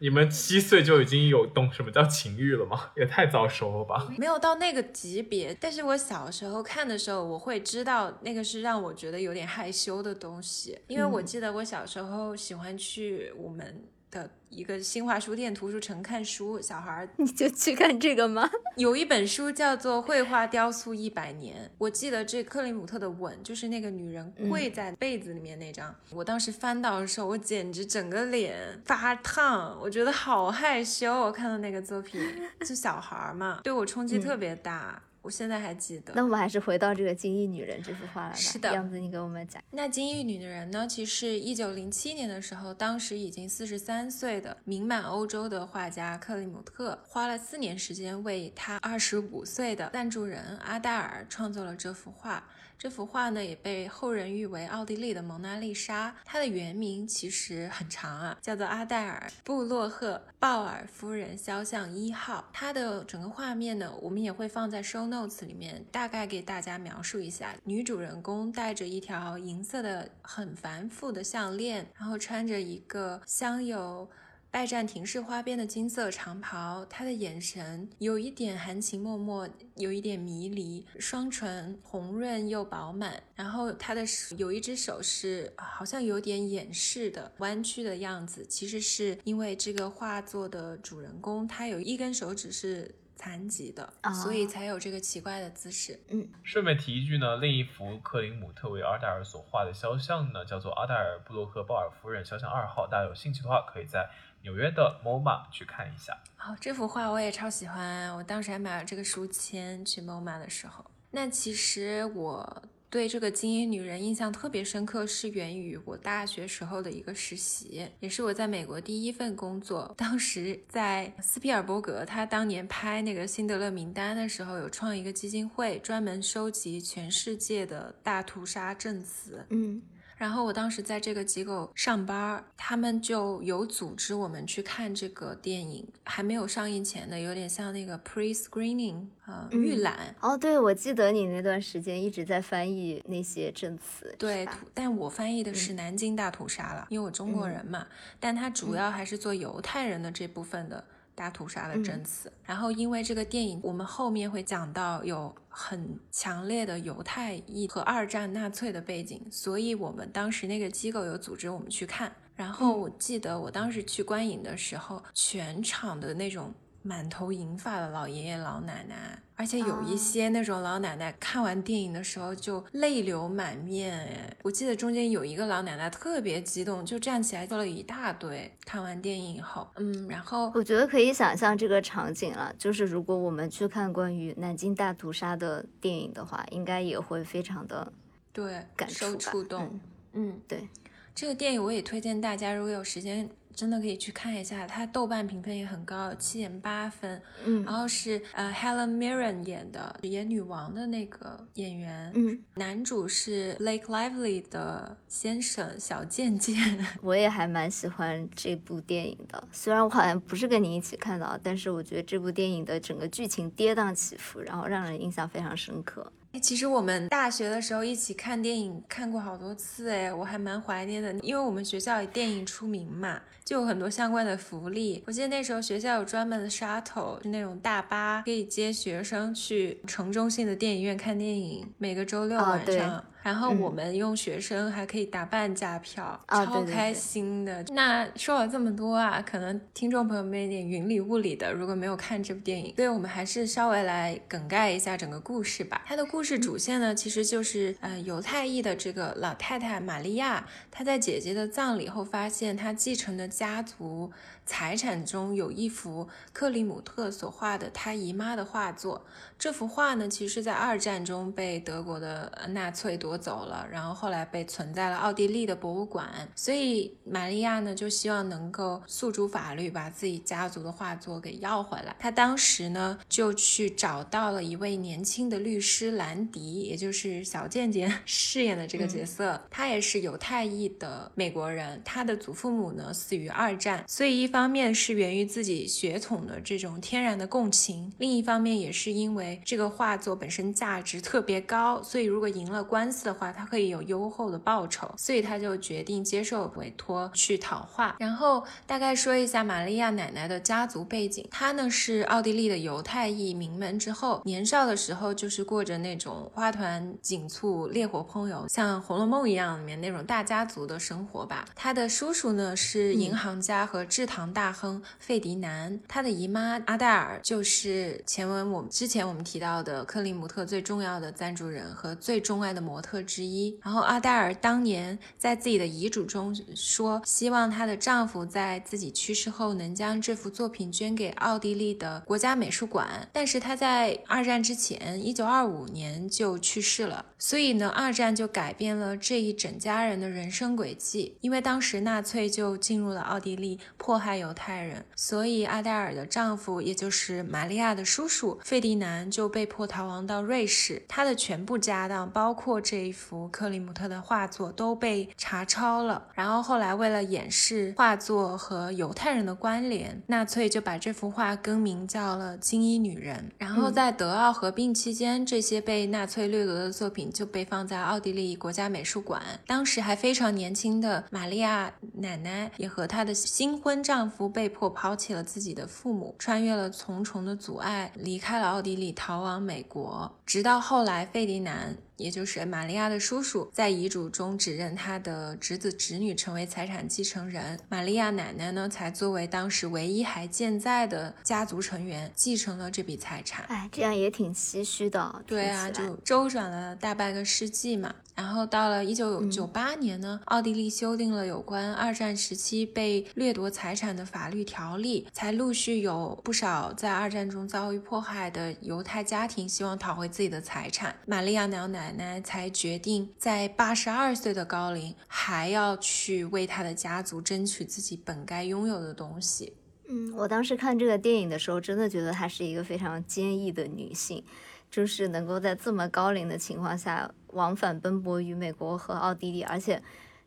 [0.00, 2.90] 你们七岁就已经有懂什么叫情欲了吗？
[2.96, 4.08] 也太早熟了吧！
[4.18, 13.82] 没有到那个级别，但是我小时候看的时候，我会知道那个是让我觉得有点害羞的东西，因为我记得我小时候喜欢去我们。
[14.10, 18.48] 的一个新华书店图书城看书，小孩儿 你就去看这个吗？
[18.76, 25.94] 有一本书叫做《绘画雕塑一百年》，我记得这克里姆特的吻就是那个女人跪在被子里面那张。
[26.10, 31.12] 我当时翻到的时候，我简直整个脸发烫，我觉得好害羞。
[31.12, 32.20] 我看到那个作品，
[32.60, 35.02] 就小孩儿嘛，对我冲击特别大。
[35.28, 36.14] 我现在还记得。
[36.16, 38.34] 那我们还是回到这个《金翼女人》这幅画来吧。
[38.34, 39.62] 是的，样子你给我们讲。
[39.70, 40.86] 那《金翼女人》呢？
[40.88, 52.42] 其实一九零七年的时候，当时已经四十三岁的名满欧洲的画家克里姆特，花了四年时间为他二十五岁的赞助人阿黛尔创作了这幅画。
[52.78, 56.14] 这幅画呢，也被后人誉为奥地利的蒙娜丽莎。
[56.24, 62.48] 它的原名其实很长啊，叫做阿黛尔·布洛赫鲍尔夫人肖像一号。
[62.52, 67.52] 它的整个画面呢，我们也会放在 show notes 里面，大概给大家描述一下。
[67.64, 74.08] 女主人公戴着一条银色的很繁复的项链，然后穿着一个镶有。
[74.50, 83.22] 拜占庭式花边的金色长袍，他的眼神有一点含情脉脉，有一点迷离，双唇红润又饱满。
[83.34, 92.94] 然后他的手有一只手是好像有点掩饰的弯曲的样子，其实是因为这个画作的主人公他有一根手指是。
[93.20, 95.98] 残疾的，啊所以才有这个奇怪的姿势。
[96.08, 102.86] 嗯顺便提一句呢，另一幅克林姆特为阿黛尔所画的肖像呢，叫做阿黛尔布洛克鲍尔夫人肖像二号。
[102.86, 104.08] 大家有兴趣的话，可以在
[104.42, 106.12] 纽约的 MoMA 去看一下。
[106.38, 110.84] 哦，这幅画我也超喜欢，我当时还买了这个书签去 MoMA 的时候。
[111.10, 119.92] 那其实我对这个精英女人印象特别深刻，是源于我大学时候的一个实习，也是我在美国第一份工作。
[119.96, 129.44] 当时在斯皮尔伯格他当年拍那个《辛德勒名单》的时候，有创一个基金会，专门收集全世界的大屠杀证词。
[129.50, 129.82] 嗯
[130.18, 140.14] 然后我当时在这个机构上班，他们就有组织我们去看这个电影，还没有上映前的，有点像那个 pre-screening 呃嗯预览。
[140.20, 147.86] 哦，对，我记得你那段时间一直在翻译那些证词，对但我翻译的是南京大屠杀了，因为我中国人嘛，
[148.18, 150.84] 但他主要还是做犹太人的这部分的
[151.18, 152.32] 大屠杀的证词。
[152.44, 162.12] 然后因为这个电影，我们后面会讲到有很强烈的犹太裔和二战纳粹的背景，所以我们当时那个机构有组织我们去看。
[162.36, 173.98] 然后我记得我当时去观影的时候，全场的那种满头银发的老爷爷老奶奶，而且有一啊些那种老奶奶看完电影的时候就泪流满面。
[173.98, 178.50] 哎，我记得中间有一个老奶奶特别激动，就站起来做了一大堆。
[178.64, 187.92] 看完电影以后，嗯，然后我觉得可以想象这个场景了，就是如果我们去看关于南京大屠杀的电影的话，应该也会非常的
[188.32, 189.78] 对感受触动，
[190.12, 190.68] 嗯对。
[191.14, 194.68] 这个电影我也推荐大家，如果有时间，真的可以去看一下。
[194.68, 197.20] 它豆瓣评分也很高，有七点八分。
[197.44, 202.12] 嗯然后是呃 Helen Mirren 演的，演女王的那个演员。
[202.14, 206.56] 嗯，男主是 Blake Lively 的先生小贱贱。
[207.02, 216.12] 我也还蛮喜欢这部电影的，虽然我好像不是跟你一起看到，但是我觉得这部电影的整个剧情跌宕起伏，然后让人印象非常深刻。
[216.32, 221.10] 哎，其实我们大学的时候一起看电影，看过好多次，哎，我还蛮怀念的。
[221.20, 223.18] 因为我们学校以电影出名嘛，
[223.48, 225.02] 就有很多相关的福利。
[225.06, 233.02] 我记得那时候学校有专门的 shuttle，是那种大巴，可以接学生去城中心的电影院看电影，每个周六晚上。
[233.22, 237.62] 然后嗯我们用学生还可以打半价票，超开对心的。
[237.74, 245.82] 那说了这么多啊，可能听众朋友们有点云里雾里的，如果没有看这部电影，所以我们还是稍微来梗概一下整个故事吧。
[245.86, 254.10] 它的故事主线呢，其实就是呃犹太裔的这个老太太玛利亚，她在姐姐的葬礼后发现，她继承的家族
[254.46, 259.04] 财产中有一幅克里姆特所画的她姨妈的画作。
[259.38, 266.08] 这幅画呢，其实在二战中被德国的呃纳粹夺走了，然后后来被存在了奥地利的博物馆。
[266.34, 271.94] 所以玛利亚呢，就希望能够诉诸法律，把自己家族的画作给要回来。
[271.98, 279.40] 她当时呢，就去找到了一位年轻的律师兰迪，也就是小贱贱 饰演的这个角色。
[279.50, 297.96] 他也是犹太裔的美国人，他的祖父母呢死于二战，所以一方面是源于自己血统的这种天然的共情，另一方面也是因为这个画作本身价值特别高，所以如果赢了官司的话，他可以有优厚的报酬，所以他就决定接受委托去讨画。
[297.98, 311.44] 然后大概说一下玛利亚奶奶的家族背景，她呢是奥地利的犹太裔名门之后，年少的时候就是过着那种花团锦簇、烈火烹油，像《红楼梦》一样里面那种大家族的生活吧。
[311.54, 323.58] 她的叔叔呢是银行家和制糖大亨费迪南，她的姨妈阿黛尔就是前文我们之前我们提到的克里姆特最重要的赞助人和最钟爱的模特之一。
[323.62, 333.08] 然后阿黛尔当年在自己的遗嘱中说，希望她的丈夫在自己去世后能将这幅作品捐给奥地利的国家美术馆。
[333.12, 341.16] 但是她在二战之前，一九二五年就去世了，所以呢，二战就改变了这一整家人的人生轨迹。
[341.20, 350.82] 因为当时纳粹就进入了奥地利，迫害犹太人，所以阿黛尔的丈夫，也就是玛利亚的叔叔费迪南，就被迫逃亡到瑞士。
[350.88, 356.06] 他的全部家当，包括这一幅克里姆特的画作，都被查抄了。
[356.14, 363.30] 然后后来为了掩饰画作和犹太人的关联，纳粹就把这幅画更名叫了《金衣女人》。
[363.38, 369.22] 然后在德奥合并期间，这些被纳粹掠夺的作品就被放在奥地利国家美术馆。
[369.46, 380.10] 当时还非常年轻的玛利亚奶奶也和她的新婚丈夫被迫抛弃了自己的父母，穿越了重重的阻碍，离开了奥地利，逃往美国。
[380.24, 387.60] 直到后来，费迪南也就是玛利亚的叔叔，在遗嘱中指认他的侄子侄女成为财产继承人。
[387.68, 393.44] 玛利亚奶奶呢，才作为当时唯一还健在的家族成员，继承了这笔财产。
[393.48, 395.22] 哎，这样也挺唏嘘的。
[395.26, 397.94] 对啊，就周转了大半个世纪嘛。
[398.18, 410.96] 然后到了一九九八年呢，奥地利修订了有关二战时期被掠夺财产的法律条例，才陆续有不少在二战中遭遇迫害的犹太家庭希望讨回自己的财产。
[411.06, 419.52] 玛利亚老奶奶才决定在八十二岁的高龄还要去为她的家族争取自己本该拥有的东西。
[419.88, 424.24] 嗯，我当时看这个电影的时候，真的觉得她是一个非常坚毅的女性。
[424.70, 429.82] 就是能够在这么高龄的情况下往返奔波于美国和奥地利，而且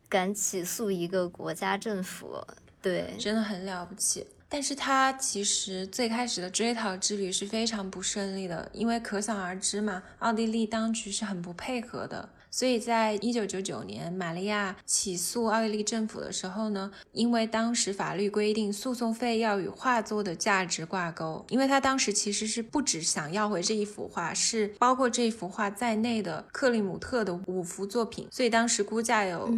[0.10, 2.45] 敢起诉一个国家政府，
[2.82, 4.27] 对，真的很了不起。
[4.49, 12.27] 但是他其实最开始的追逃之旅是非常不顺利的，因为可想而知嘛，奥地利当局是很不配合的。
[12.52, 29.50] 所以在一九九九年，玛利亚起诉奥地利政府的时候呢，因为当时法律规定诉讼费要与画作的价值挂钩，因为他当时其实是不只想要回这一幅画，是包括这一幅画在内的克里姆特的五幅作品，所以当时估价有。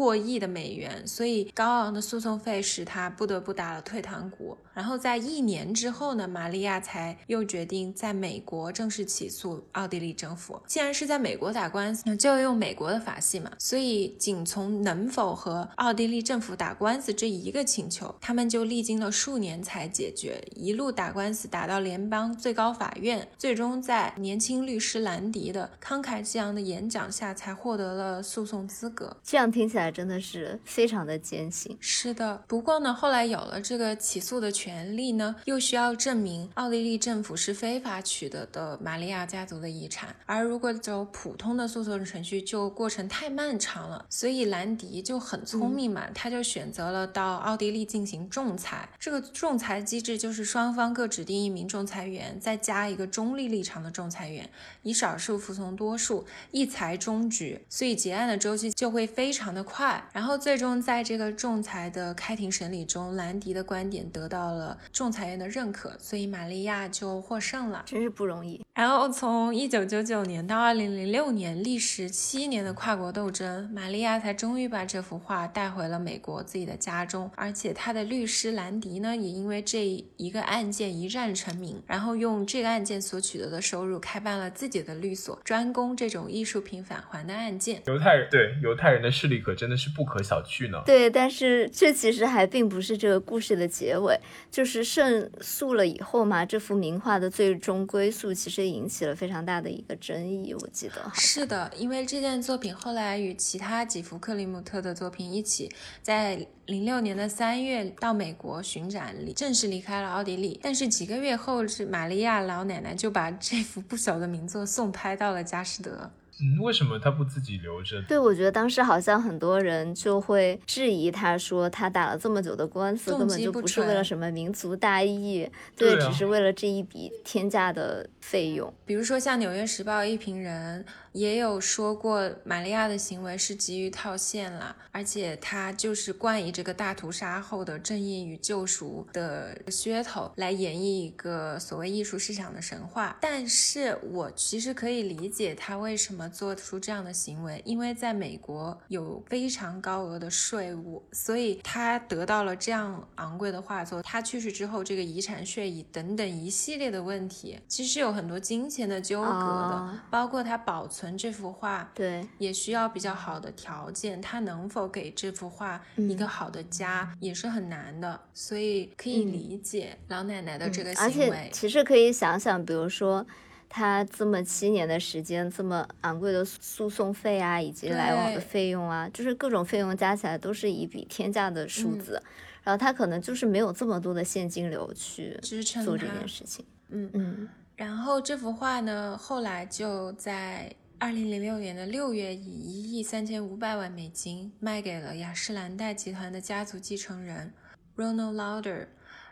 [0.00, 4.56] 过亿的美元，所以高昂的诉讼费使他不得不打了退堂鼓。
[4.72, 10.58] 然后在一年之后呢，玛利亚才又决定在美国正式起诉奥地利政府。
[10.66, 13.50] 既然是在美国打官司，那就用美国的法系嘛。
[13.58, 29.14] 所以仅从能否和奥地利政府打官司这一个请求，他们就历经了数年才解决，一路打官司打到联邦最高法院，最终在年轻律师兰迪的慷慨激昂的演讲下，才获得了诉讼资格。
[29.22, 29.89] 这样听起来。
[29.90, 31.76] 真的是非常的艰辛。
[31.80, 40.14] 是的，不过呢，后来有了这个起诉的权利呢，又需要证明奥地利政府是非法取得的玛利亚家族的遗产。
[40.26, 44.04] 而如果走普通的诉讼程序，就过程太漫长了。
[44.10, 48.88] 所以兰迪就很聪明嘛，他就选择了到奥地利进行仲裁。
[48.98, 54.50] 这个仲裁机制就是双方各指定一名仲裁员，再加一个中立立场的仲裁员，
[54.82, 57.64] 以少数服从多数，一裁终局。
[57.68, 59.64] 所以结案的周期就会非常的。
[59.70, 68.60] 快，然后最终在这个仲裁的开庭审理中，兰迪的观点得到了仲裁员的认可，所以玛利亚就获胜了，真是不容易。
[68.74, 77.30] 然后从一九九九年到二零零六年，历时七年的跨国斗争，玛利亚才终于把这幅画带回了美国自己的家中。
[77.36, 87.82] 而且她的律师兰迪呢，也因为这一个案件一战成名，然后用这个案件所取得的收入开办了自己的律所，专攻这种艺术品返还的案件。
[87.86, 90.82] 犹太人对犹太人的势力可真的是不可小觑呢。
[90.86, 94.18] 对，但是这其实还并不是这个故事的结尾，
[94.50, 99.60] 就是胜诉了以后嘛，这幅名画的最终归宿其实引起了非常大。
[99.60, 105.70] 的一个争议，我记得是的，因为这件作品后来与其他几幅克里姆特的作品一起，
[106.00, 110.58] 在零六年的三月到美国巡展里，正式离开了奥地利。
[110.62, 116.10] 但是几个月后，是玛利亚老奶奶就把这幅不朽的名作送拍到了佳士得。
[116.42, 118.00] 嗯，为什么他不自己留着？
[118.02, 128.72] 对，我觉得当时好像很多人就会质疑他，说他打了这么久的官司，根本就不是为了什么民族大义，对，只是为了这一笔天价的费用。
[128.84, 130.84] 比如说像《纽约时报》一评人。
[131.12, 143.18] 也有说过，玛利亚的行为是急于套现了，而且他就是冠以这个大屠杀后的正义与救赎的噱头来演绎一个所谓艺术市场的神话。
[143.20, 154.00] 但是我其实可以理解他为什么做出这样的行为，因为在美国有非常高额的税务，所以他得到了这样昂贵的画作。
[154.00, 161.00] 他去世之后，这个遗产税以等等一系列的问题，其实有很多金钱的纠葛的，包括他保存。
[161.00, 164.20] 存这幅画，对，也需要比较好的条件。
[164.20, 168.20] 他能否给这幅画一个好的家，也是很难的。
[168.34, 171.30] 所以可以理解老奶奶的这个行为。
[171.30, 173.26] 而且其实可以想想，比如说
[173.70, 182.22] 他这么七年的时间，这么昂贵的诉讼费啊，以及来往的费用啊，就是各种费用加起来都是一笔天价的数字。
[182.62, 186.62] 然后他可能就是没有这么多的现金流去支撑做这件事情。
[186.90, 187.48] 嗯嗯。
[187.76, 190.70] 然后这幅画呢，后来就在。
[191.02, 197.50] 二零零六年的六月，以一亿三千五百万美金卖给了雅诗兰黛集团的家族继承人
[197.96, 198.86] Ronald Lauder，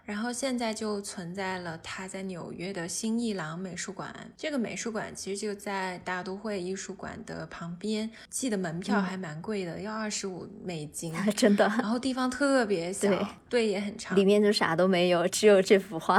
[0.09, 4.11] 然后现在就存在了他在纽约的新艺廊美术馆。
[4.39, 11.67] 这个美术馆其实就在大都会艺术馆的旁边，记得门票还蛮贵的，要二十五美金， 真的。
[11.67, 13.11] 然后地方特别小，
[13.51, 16.19] 对也很长，里面就啥都没有，只有这幅画。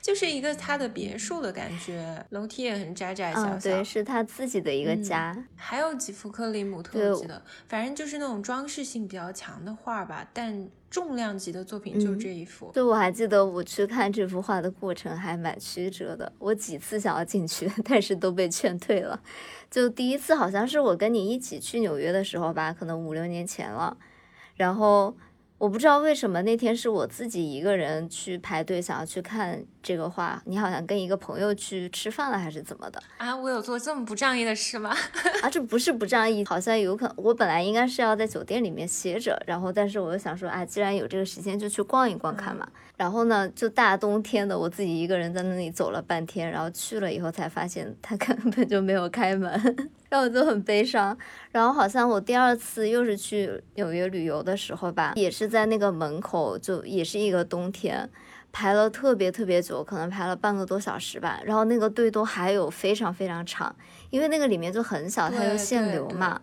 [0.00, 3.56] 就是一个他的别墅的感觉，楼梯也很窄窄小小。
[3.56, 5.36] 嗯，对，是他自己的一个家。
[5.56, 10.68] 还有几幅克里姆特，我记得，反正就是那种装饰性比较强的画吧，但。
[10.90, 19.20] 重量级的作品就这一幅，对，我还记得我去看这幅画的过程还蛮曲折的，我几次想要进去，但是都被劝退了。
[19.68, 23.96] 就第一次好像是我跟你一起去纽约的时候吧，可能五六年前了，
[24.54, 25.16] 然后。
[25.64, 30.42] 我不知道为什么那天是我自己一个人去排队，想要去看这个画。
[30.44, 33.02] 你好像跟一个朋友去吃饭了，还是怎么的？
[33.16, 34.94] 啊，我有做这么不仗义的事吗？
[35.40, 37.14] 啊，这不是不仗义，好像有可能。
[37.16, 42.68] 我本来应该是要在酒店里面歇着，然后但是我又想说，啊，既然有这个时间，就去逛一逛看嘛。
[42.98, 49.90] 然后呢，就大冬天的，我自己一个人在那里走了半天，然后去了以后才发现他 根本就没有开门，
[50.20, 51.16] 我就很悲伤。
[51.52, 58.08] 然后好像我第二次又是去纽约旅游的时候吧，也是在那个门口，就也是一个冬天，
[58.52, 61.40] 排了特别特别久，可能排了半个多小时吧。
[61.44, 63.74] 然后那个队都还有非常非常长，
[64.10, 66.40] 因为那个里面就很小，它就限流嘛。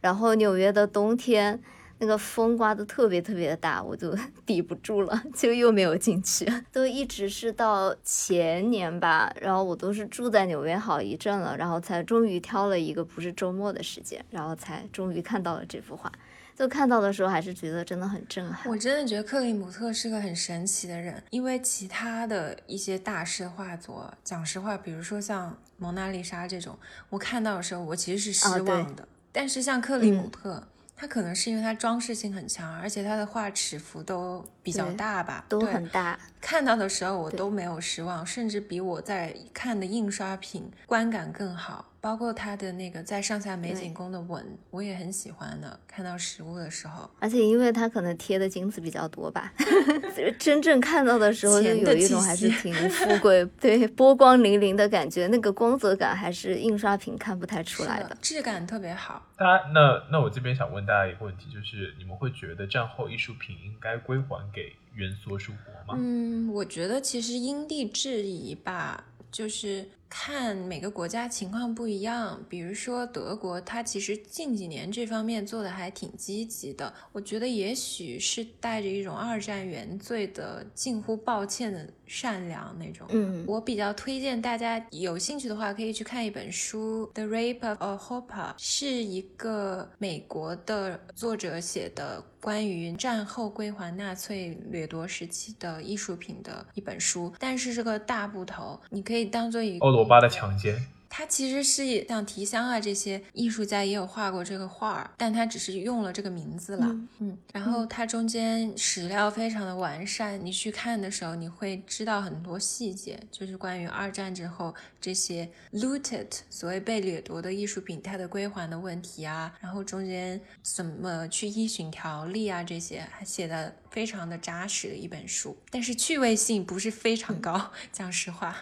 [0.00, 1.60] 然后纽约的冬天。
[2.04, 6.46] 那个风刮的特别特别的大，我就 抵不住了，就又没有进去。
[6.70, 16.12] 都一直是到前年吧，然后我都是住在纽约好一阵了，然后才终于挑了一个不是周末的时间，然后才终于看到了这幅画。
[16.54, 18.70] 就看到的时候还是觉得真的很震撼。
[18.70, 26.78] 我真的觉得克里姆特是个很神奇的人，因为其他的一些大师画作，讲实话，比如说像蒙娜丽莎这种，
[27.08, 29.08] 我看到的时候我其实是失望的。
[29.32, 30.62] 但是像克里姆特。
[31.04, 36.18] 它可能是因为它装饰性很强，而且它的画尺幅都比较大吧，都很大。
[36.40, 41.84] 看到的时候我都没有失望，甚至比我在看的印刷品观感更好。
[42.04, 45.80] 包括它的那个在上下美景宫的吻，我也很喜欢的。
[45.88, 49.50] 看到实物的时候，而且因为它可能贴的金子比较多吧，
[50.38, 59.26] 真正看到的时候就有一种还是挺富贵， 对，波光粼粼的感觉，那个光泽感还是印刷品看不太出来的，质感特别好。
[59.38, 65.98] 大家，那那我这边想问大家一个问题，就是你们会觉得战后艺术品应该归还给原所属国吗？
[65.98, 69.88] 嗯，我觉得其实因地制宜吧，就是。
[70.16, 76.94] 看每个国家情况不一样，比如说德国，它其实近几年这方面做的还挺积极的。
[77.10, 83.08] 我觉得也许是带着一种二战原罪的近乎抱歉的善良那种。
[83.10, 100.03] 嗯，我比较推荐大家有兴趣的话，可以去看一本书，《The Rape of a Hopper》，是一个美国的作者写的关于战后归还纳粹掠夺时期的艺术品的一本书，但是这个大部头，你可以当做一个。
[100.04, 100.86] 巴的强奸。
[101.16, 106.86] 他其实是像提香啊这些艺术家也有画过这个画儿，但他只是用了这个名字了。
[107.20, 114.74] 嗯，然后它中间史料非常的完善，你去看的时候你会知道很多细节，就是关于二战之后
[115.04, 128.56] 这些 looted 所谓被掠夺的艺术品它的归还的问题啊，然后中间怎么去依循条例啊这些，还写的非常的扎实的一本书，但是趣味性不是非常高， 讲实话。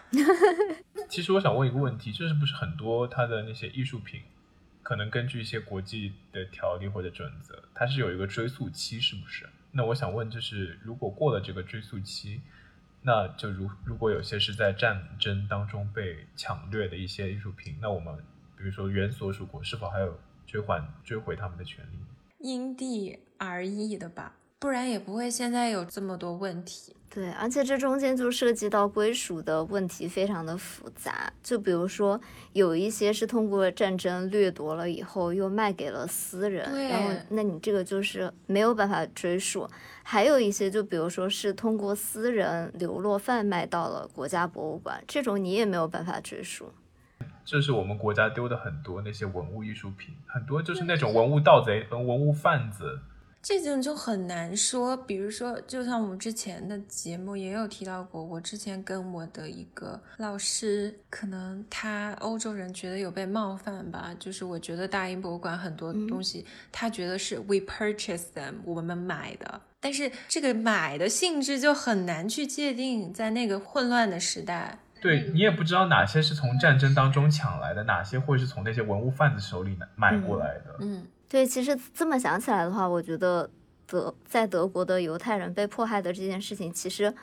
[1.09, 2.33] 其实我想问一个问题，就是。
[2.43, 4.23] 不是很多，它的那些艺术品，
[4.83, 9.49] 可能根据一些国际的条例或者准则，它是有一个追溯期，是不是？
[9.71, 12.41] 那我想问，就是如果过了这个追溯期，
[13.05, 18.17] 那就如如果有些是在战争当中被抢掠的一些艺术品，那我们
[18.57, 21.99] 比如说原所属国是否还有追还追回他们的权利？
[22.39, 26.95] 因地而异的吧，不然也不会现在有这么多问题。
[27.15, 31.31] 对，而且这中间就涉及到归属的问题，非常的复杂。
[31.43, 32.19] 就比如说，
[32.55, 39.69] 有一些是通过战争掠夺了以后，又卖给了私人，然后那你这个就是没有办法追溯。
[40.03, 46.73] 还有一些，就比如说是通过私人流落贩卖到了国家博物馆，这种你也没有办法追溯。
[47.45, 53.01] 这是我们国家丢的很多那些文物艺术品，很多就是那种文物盗贼和文物贩子。
[53.43, 81.09] 这种就很难说，比如说，就像我们之前的节目也有提到过，我之前跟我的一个老师，可能他欧洲人觉得有被冒犯吧，就是我觉得大英博物馆很多东西，他觉得是 we purchase them，我们买的，但是这个买的性质就很难去界定，在那个混乱的时代，对你也不知道哪些是从战争当中抢来的，哪些会是从那些文物贩子手里买过来的，嗯。
[81.33, 83.49] 对，其实这么想起来的话，我觉得
[83.87, 87.15] 德在德国的犹太人被迫害的这件事情，其实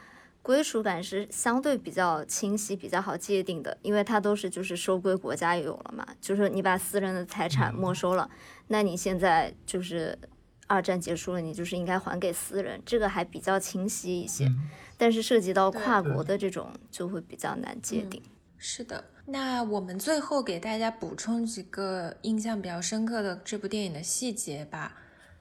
[0.42, 8.28] 归属感是相对比较清晰、比较好界定的，因为它都是就是收归国家有了嘛，就是你把私人的财产没收了，
[8.70, 10.18] 那你现在就是
[10.66, 14.52] 二战结束了，你就是应该还给私人，这个还比较清晰一些。
[14.98, 18.20] 但是涉及到跨国的这种，就会比较难界定。
[18.58, 24.96] 是的，那我们最后给大家补充几个印象比较深刻的这部电影的细节吧。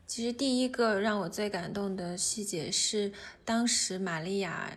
[0.06, 3.12] 其实第一个让我最感动的细节是，
[3.44, 4.70] 当时玛利亚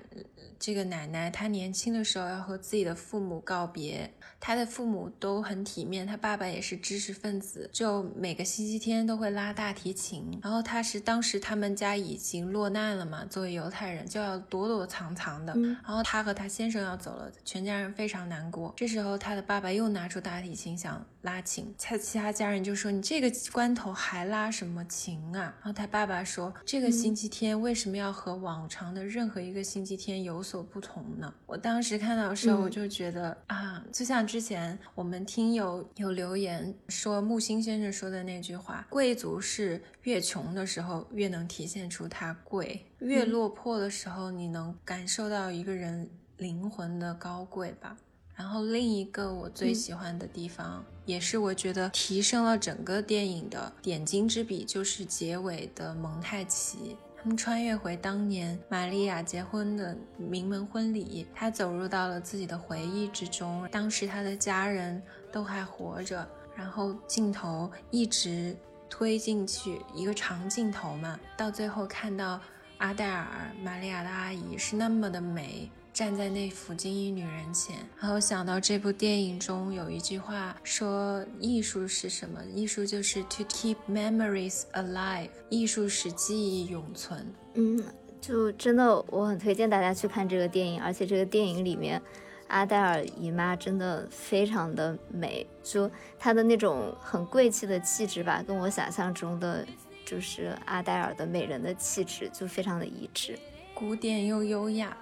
[0.58, 4.14] 这个奶奶，她年轻的时候要和自己的父母告别。
[4.44, 10.40] 他的父母都很体面，他爸爸也是知识分子，就每个星期天都会拉大提琴。
[10.42, 15.54] 然后他是当时他们家已经落难了嘛，作为犹太人就要躲躲藏藏的。
[15.54, 18.74] 然后他和他先生要走了，全家人非常难过。
[18.76, 34.26] 这时候他的爸爸又拿出大提琴想拉琴，他其他家人就说：“你这个关头还拉什么琴啊？”然后他爸爸说：“这个星期天为什么要和往常的任何一个星期天有所不同呢？”我当时看到的时候，我就觉得啊，就像。
[34.32, 47.98] 之前我们听友有留言说木心先生说的那句话：贵族是越穷的时候越能体现出他贵，越落魄的时候你能感受到一个人灵魂的高贵吧。
[48.34, 56.96] 然后另一个我最喜欢的地方，也是我觉得提升了整个电影的点睛之笔，就是结尾的蒙太奇。
[57.24, 63.68] 他们穿越回当年玛利亚结婚的名门婚礼，他走入到了自己的回忆之中。
[63.72, 65.00] 当时他的家人
[65.32, 68.58] 都还活着，然后镜头一直
[68.90, 72.42] 推进去，一个长镜头嘛，到最后看到
[72.80, 75.70] 阿黛尔，玛利亚的阿姨是那么的美。
[76.02, 82.44] 站在那幅金衣女人前，然后想到这部电影中有一句话说：“艺术是什么？
[82.56, 87.80] 艺术就是 to keep memories alive，艺术使记忆永存。”嗯，
[88.20, 92.02] 就真的我很推荐大家去看这个电影，而且这个电影里面
[92.48, 95.88] 阿黛尔姨妈真的非常的美，就
[96.18, 99.64] 她的那种很贵气的气质吧，跟我想象中的
[100.04, 103.38] 就是阿黛尔的美人的气质就非常的一致，
[103.76, 104.98] 古典又优雅。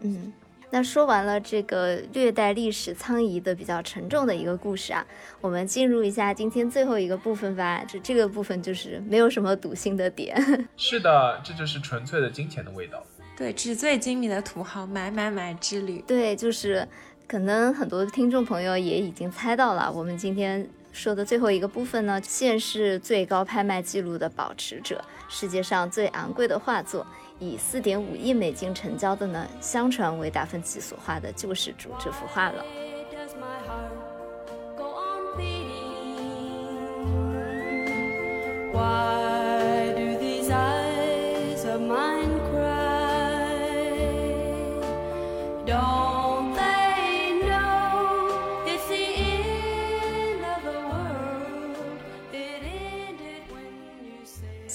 [0.00, 0.32] 嗯，
[0.70, 5.06] 那说完了这个略带历史苍夷的比较沉重的一个故事啊，
[5.40, 7.82] 我们进入一下今天最后一个部分吧。
[7.88, 10.36] 这这个部分就是没有什么赌性的点。
[10.76, 13.02] 是的，这就是纯粹的金钱的味道。
[13.36, 16.02] 对，纸醉金迷的土豪买买买之旅。
[16.06, 16.86] 对，就是
[17.26, 27.06] 可能很多听众朋友也已经猜到了，我们今天说的最后一个部分呢，现世最高拍卖记录的保持者，世界上最昂贵的画作。
[27.38, 32.64] 以四点五亿美金成交的呢，相传为达芬奇所画的救世主这幅画了。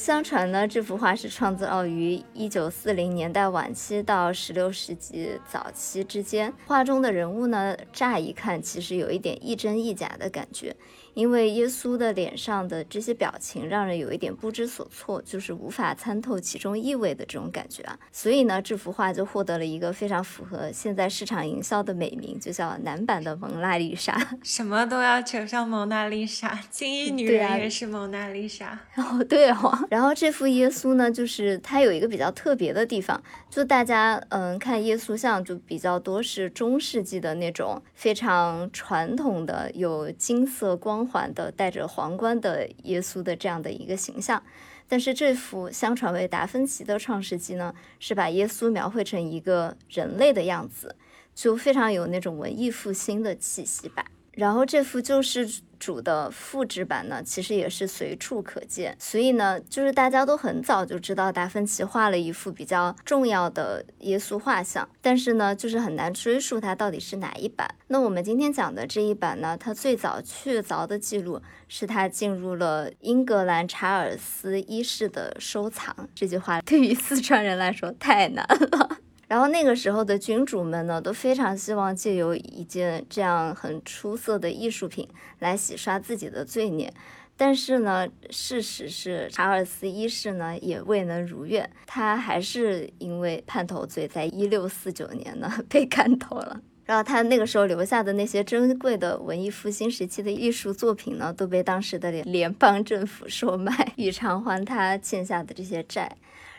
[0.04, 6.54] 相传呢，这幅画是创造于一九四零年代晚期到十六世纪早期之间。
[6.68, 10.76] 画中的人物呢，乍一看其实有一点亦真亦假的感觉。
[11.14, 17.98] 因为耶稣的脸上的这些表情让人有一点不知所措，就是无法参透其中意味的这种感觉啊。
[18.12, 24.18] 所以呢，这幅画就获得了一个非常符合现在市场营销的美名，就叫男版的蒙娜丽莎。
[24.42, 28.80] 什么都要扯上蒙娜丽莎，金衣女人也是蒙娜丽莎。
[28.98, 29.88] 哦，对哦。
[29.90, 41.03] 然后这幅耶稣呢，就是它有一个比较特别的地方，就大家嗯看耶稣像就比较多是中世纪的那种非常传统的有金色光。
[41.06, 44.42] 环的戴着皇冠的耶稣的这样的一个形象，
[44.88, 50.96] 但是这幅相传为达芬奇的《创世纪》呢，是把耶稣描绘成一个人类的样子，
[51.34, 54.06] 就非常有那种文艺复兴的气息吧。
[54.34, 55.48] 然后这幅就是
[55.84, 67.68] 主的复制版呢，其实也是随处可见，所以呢，就是大家都很早就知道达芬奇画了一幅比较重要的耶稣画像，但是呢，就是很难追溯它到底是哪一版。
[67.88, 75.94] 那我们今天讲的这一版呢，它最早确凿的记录是它进入了英格兰查尔斯一世的收藏。
[76.16, 79.03] 这句话对于四川人来说太难了。
[79.34, 85.10] 然后那个时候的君主们呢，都非常希望借由一件这样很出色的艺术品
[85.40, 86.94] 来洗刷自己的罪孽，
[87.36, 96.62] 但是呢，事实是查尔斯一世呢也未能如愿，他还是因为叛逃罪，在一六四九年呢被砍头了。
[96.86, 106.16] 然后他那个时候留下的那些珍贵的文艺复兴时期的艺术作品呢，都被当时的联联邦政府收买， 以偿还他欠下的这些债。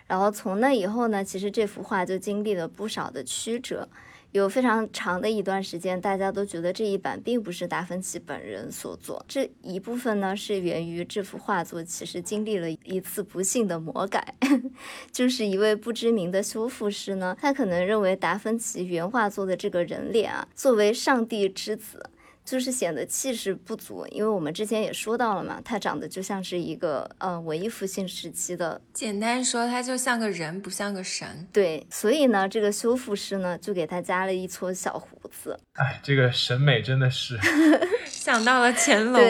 [0.06, 3.88] 然后从那以后呢，其实这幅画就经历了不少的曲折，
[4.32, 9.24] 有非常长的一段时间，大家都觉得这一版并不是达芬奇本人所作。
[9.26, 14.34] 这一部分呢，是源于这幅画作其实经历了一次不幸的魔改，
[15.10, 22.10] 就是一位不知名的修复师呢，他可能认为达芬奇原画作的这个人脸啊，作为上帝之子。
[22.44, 31.48] 就是显得气势不足，因为我们之前也说到了嘛，他长得就像是一个呃文艺复兴时期的，简单说，他就像个人，不像个神。
[31.50, 35.58] 对，所以呢，这个修复师呢就给他加了一撮小胡子。
[35.72, 37.38] 哎，这个审美真的是
[38.04, 39.20] 想到了乾隆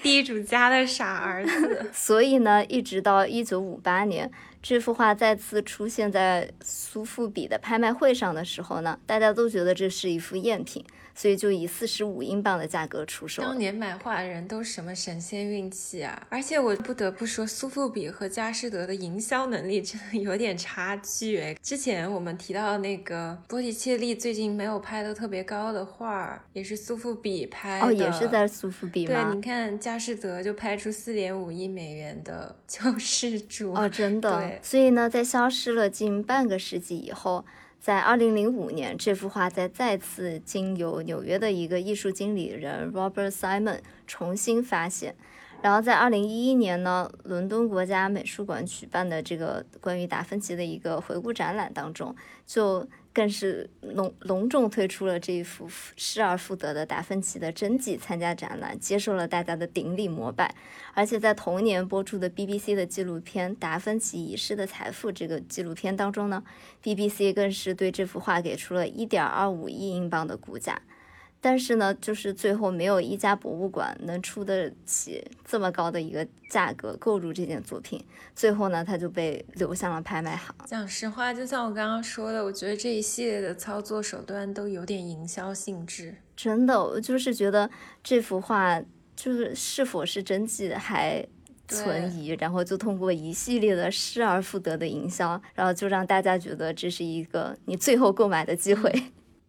[0.00, 1.90] 地主家的傻儿子。
[1.92, 4.30] 所以呢，一直到一九五八年，
[4.62, 10.84] 这幅画再次出现在苏富比的拍卖会上的时候呢，大家都觉得这是一幅赝品。
[11.14, 13.42] 所以就以四十五英镑的价格出售。
[13.42, 16.26] 当年买画的人都是什么神仙运气啊！
[16.28, 21.54] 而且我不得不说，苏富比和佳士得的营销能力真的有点差距哎。
[21.62, 27.86] 之前我们提到那个波提切利最近没有拍的特别高的画，也是苏富比拍的。
[27.86, 29.24] 哦，也是在苏富比吗？
[29.24, 33.72] 对，你看佳士得就拍出四点五亿美元的救世主。
[33.74, 34.38] 哦，真的。
[34.38, 34.60] 对。
[34.62, 37.44] 所以呢，在消失了近半个世纪以后。
[37.82, 45.16] 在二零零五年，这幅画在再次经由纽约的一个艺术经理人 Robert Simon 重新发现，
[45.62, 52.14] 然后在二零一一年呢，伦敦国家美术馆举办的这个关于达芬奇的一个回顾展览当中，
[52.46, 52.88] 就。
[53.12, 60.54] 更是隆隆重推出了这一幅失而复得的达芬奇的真迹参加展览，接受了大家的顶礼膜拜。
[60.94, 66.42] 而且在同年播出的 BBC 的纪录片《达芬奇遗失的财富》这个纪录片当中呢
[66.82, 70.80] ，BBC 更是对这幅画给出了一点二五亿英镑的估价。
[71.44, 78.02] 但是呢，就是最后没有一家博物馆能出得起这么高的一个价格购入这件作品。
[78.32, 80.54] 最后呢，它就被流向了拍卖行。
[80.66, 86.14] 讲实话，就像我刚刚说的，我觉得这一系列的操作手段都有点营销性质。
[86.36, 87.68] 真的，我就是觉得
[88.04, 88.80] 这幅画
[89.16, 91.26] 就是是否是真迹还
[91.66, 98.92] 存疑，然后就通过一系列的失而复得的营销，然后就让大家觉得这是一个你最后购买的机会。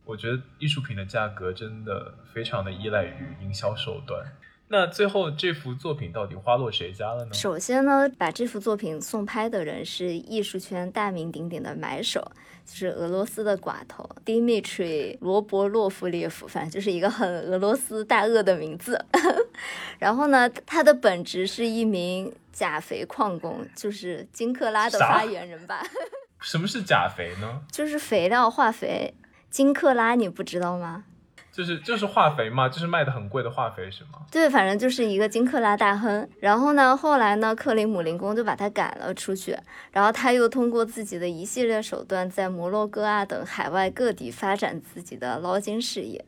[0.06, 4.26] 我觉得艺术品的价格真的非常的依赖于营销手段。
[4.70, 7.34] 那最后这幅作品到底花落谁家了呢？
[7.34, 12.20] 首先呢，把这幅作品送拍的人是艺术圈大名鼎鼎的买手，
[12.66, 19.06] 就是俄罗斯的寡头 Dmitry 罗伯洛夫列夫，反正就是一个很俄罗斯大鳄的名字。
[20.00, 25.86] 然后呢，他的本职是一名钾肥矿工，就是金克拉的发言人吧？
[26.42, 27.62] 什么是钾肥呢？
[27.72, 29.14] 就是肥料、化肥。
[29.54, 31.04] 金克拉，你不知道吗？
[31.52, 34.26] 就是就是化肥嘛，就是卖的很贵的化肥是吗？
[34.32, 36.28] 对，反正就是一个金克拉大亨。
[36.40, 39.56] 然后呢，后来呢，克里姆林宫就把他赶了出去。
[39.92, 46.26] 然后他又通过自己的一系列手段，在摩洛哥啊等海外各地发展自己的捞金事业。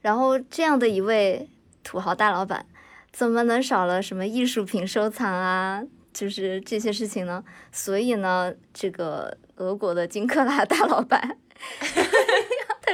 [0.00, 1.48] 然后这样的一位
[1.84, 2.66] 土豪大老板，
[3.12, 5.84] 怎么能少了什么艺术品收藏啊？
[6.12, 7.44] 就是这些事情呢？
[7.70, 11.38] 所以呢，这个俄国的金克拉大老板。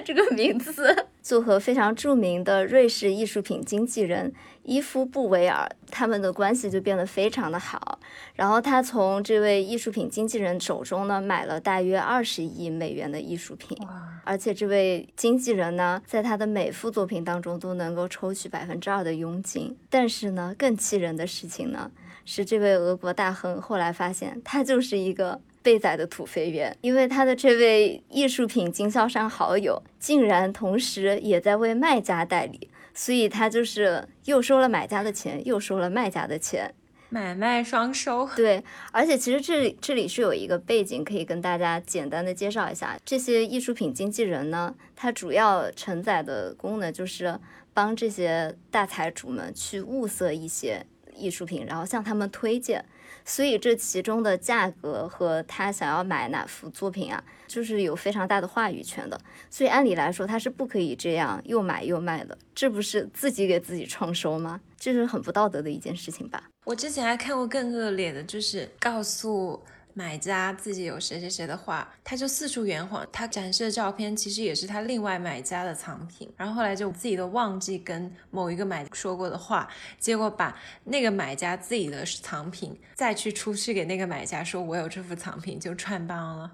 [0.01, 4.33] 他 这个名字就和非常著名的瑞士艺术品经纪人
[4.63, 7.99] 伊夫布维尔他们的关系就变得非常的好。
[8.35, 13.77] 然后他从这位艺术品经纪人手中呢买了大约二十亿美元的艺术品，
[14.25, 19.77] 而且这位经纪人呢在他的每幅作品当中都能够抽取百分之二的佣金。
[19.91, 21.91] 但是呢，更气人的事情呢
[22.25, 25.43] 是这位俄国大亨后来发现他就是一个。
[25.63, 36.75] 被宰的土肥圆，因为他的这位艺术品经销商好友竟然同时也在为卖家代理，所以他就是又收了买家的钱，又收了卖家的钱，
[37.11, 38.29] 买卖双收。
[38.35, 47.39] 对，而且其实这里这里是有一个背景可以跟大家简单的介绍一下，这些艺术品经纪人呢，他主要承载的功能就是
[47.75, 52.85] 帮这些大财主们去物色一些艺术品，然后向他们推荐。
[53.25, 59.21] 所以这其中的价格和他想要买哪幅作品啊，就是有非常大的话语权的。
[59.49, 64.61] 所以按理来说，他是不可以这样又买又卖的，这不是自己给自己创收吗？
[64.79, 66.45] 这是很不道德的一件事情吧？
[66.64, 69.62] 我之前还看过更恶劣的，就是告诉。
[69.95, 73.07] 买家自己有谁谁谁的画，他就四处圆谎。
[73.12, 76.32] 他展示的照片其实也是他另外买家的藏品。
[76.36, 79.68] 然后后来就自己都忘记跟某一个买说过的话，
[79.99, 86.53] 结果把那个买家自己的藏品再去出去给那个买家说，我有这幅藏品，就串帮了。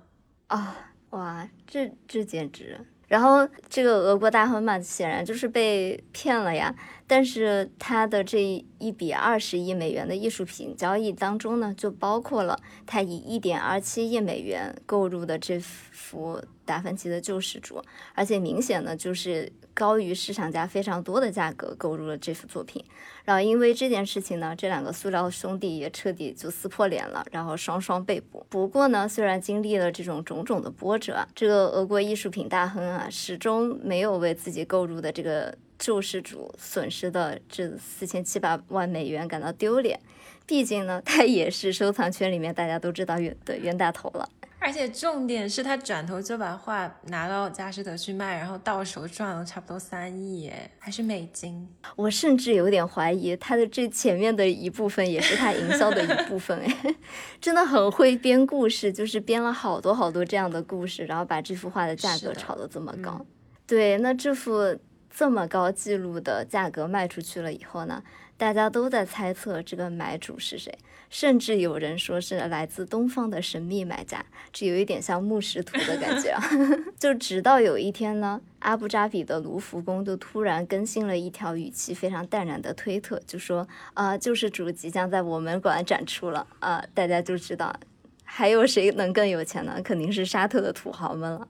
[0.49, 2.81] 啊，哇，这这简直！
[3.09, 6.75] 然后这个俄国大亨嘛，显然就是被骗了呀。
[7.09, 17.81] 但是他的这一笔二十亿美元的艺术品交易当中呢，就包括了他以一点二七亿美元购入的这幅达芬奇的救世主，
[18.15, 22.85] 而且明显呢就是高于市场价非常多的价格购入了这幅作品。
[23.25, 28.45] 然后因为这件事情呢，这两个塑料兄弟也彻底就撕破脸了，然后双双被捕。
[28.49, 35.57] 不过呢，虽然经历了这种种种的波折，这个俄国艺术品大亨啊，始终没有为自己购入的这个。
[35.79, 39.99] 救世主损失的这四千七百万美元感到丢脸，
[40.47, 44.29] 毕竟呢，他也是收藏圈里面大家都知道冤的冤大头了。
[44.59, 51.69] 而且重点是他转头就把画拿到佳士得去卖，然后到手赚了差不多三亿，哎，还是美金。
[51.95, 56.97] 我甚至有点怀疑他的这前面的一部分也是他营销的一部分，哎，
[57.41, 63.25] 真的很会编故事，就是编了好多好多这样的故事，然后把这幅画的价格炒得这么高。
[63.67, 64.77] 对，那这幅。
[65.19, 68.03] 这么高记录的价格卖出去了以后呢，
[68.37, 76.45] 大家都在猜测这个买主是谁，甚至有人说是来自东方的神秘买家，这有一点像木石图的感觉啊。
[77.01, 87.75] 就直到有一天呢，阿布扎比的卢浮宫就突然更新了一条语气非常淡然的推特，就说啊，救世主即将在我们馆展出了啊，大家就知道
[88.23, 89.81] 还有谁能更有钱呢？
[89.83, 91.49] 肯定是沙特的土豪们了。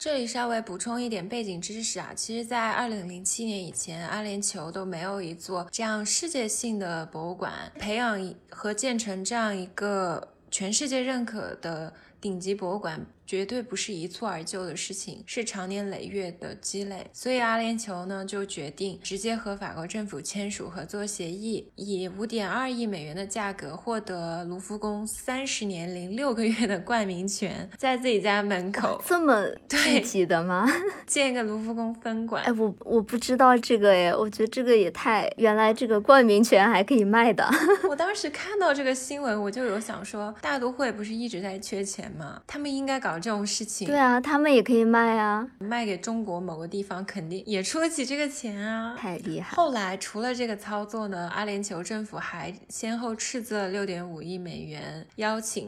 [0.00, 13.04] 这里稍微补充一点背景知识啊，其实，在二零零七年以前，阿联酋都没有一座这样世界性的博物馆，培养和建成这样一个全世界认可的顶级博物馆。
[13.30, 17.06] 绝对不是一蹴而就的事情，是长年累月的积累。
[17.12, 30.66] 所以阿联酋呢就决定直接和法国政府签署合作协议，以五点二亿美元的价格获得卢浮宫三十年零六个月的冠名权，在自己家门口这么具体的吗？
[31.06, 32.42] 建一个卢浮宫分馆？
[32.42, 35.32] 哎，我我不知道这个哎，我觉得这个也太……
[35.36, 37.48] 原来这个冠名权还可以卖的。
[37.88, 42.42] 我当时看到这个新闻，我就有想说，大都会不是一直在缺钱吗？
[42.48, 43.19] 他们应该搞。
[43.20, 49.54] 这种事情，对啊，他们也可以卖啊，卖给中国某个地方，肯定也出得起这个钱啊，太厉害。
[49.54, 55.66] 后来除了这个操作呢，阿联酋政府还先后斥资了六点五亿美元，邀请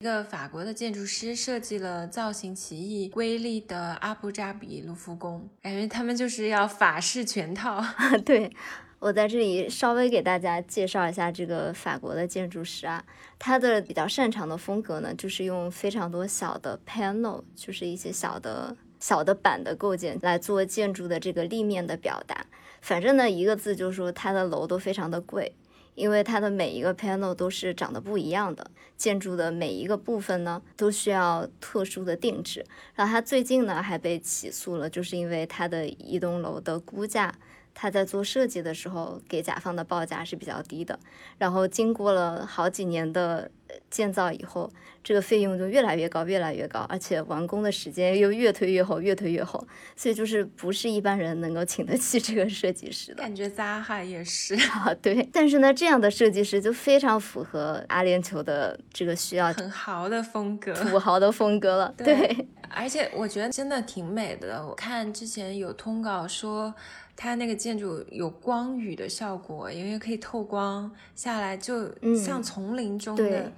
[0.00, 7.84] 一个法国的建筑师设计了造型奇异、瑰丽的阿布扎比卢浮宫，感觉他们就是要法式全套。
[8.24, 8.52] 对。
[9.06, 13.04] 我在这里稍微给大家介绍一下这个法国的建筑师啊，
[13.38, 22.46] 他的比较擅长的风格呢，就是用非常多小的 panel，就是一些小的小的板的构件来做建筑的这个立面的表达。
[22.80, 25.52] 反正呢，一个字就是说，他的楼都非常的贵，
[25.94, 32.66] 因为它的每一个 panel 都是长得不一样的，建筑的每一个部分呢都需要特殊的定制。
[32.96, 37.32] 然后他最近呢还被起诉了，就是因为他的一栋楼的估价。
[37.78, 40.98] 他在做设计的时候给甲方的报价是比较低的，
[41.36, 43.50] 然后经过了好几年的
[43.90, 44.72] 建造以后，
[45.04, 49.62] 这个费用就越来越高，越来越高，而且完工的时间又越推越后，越推越后，
[49.94, 53.16] 所以就是不是一般人能够请得起这个设计师的。
[53.22, 55.28] 感觉扎哈也是啊，对。
[55.30, 61.94] 但是呢，这样的设计师就非常符合阿联酋的这个需要，很豪的风格，土豪的风格了。
[61.98, 64.66] 对，而且我觉得真的挺美的。
[64.66, 66.74] 我看之前有通稿说。
[67.16, 73.50] 它那个建筑有光雨的效果，因为可以透光下来，就像丛林中的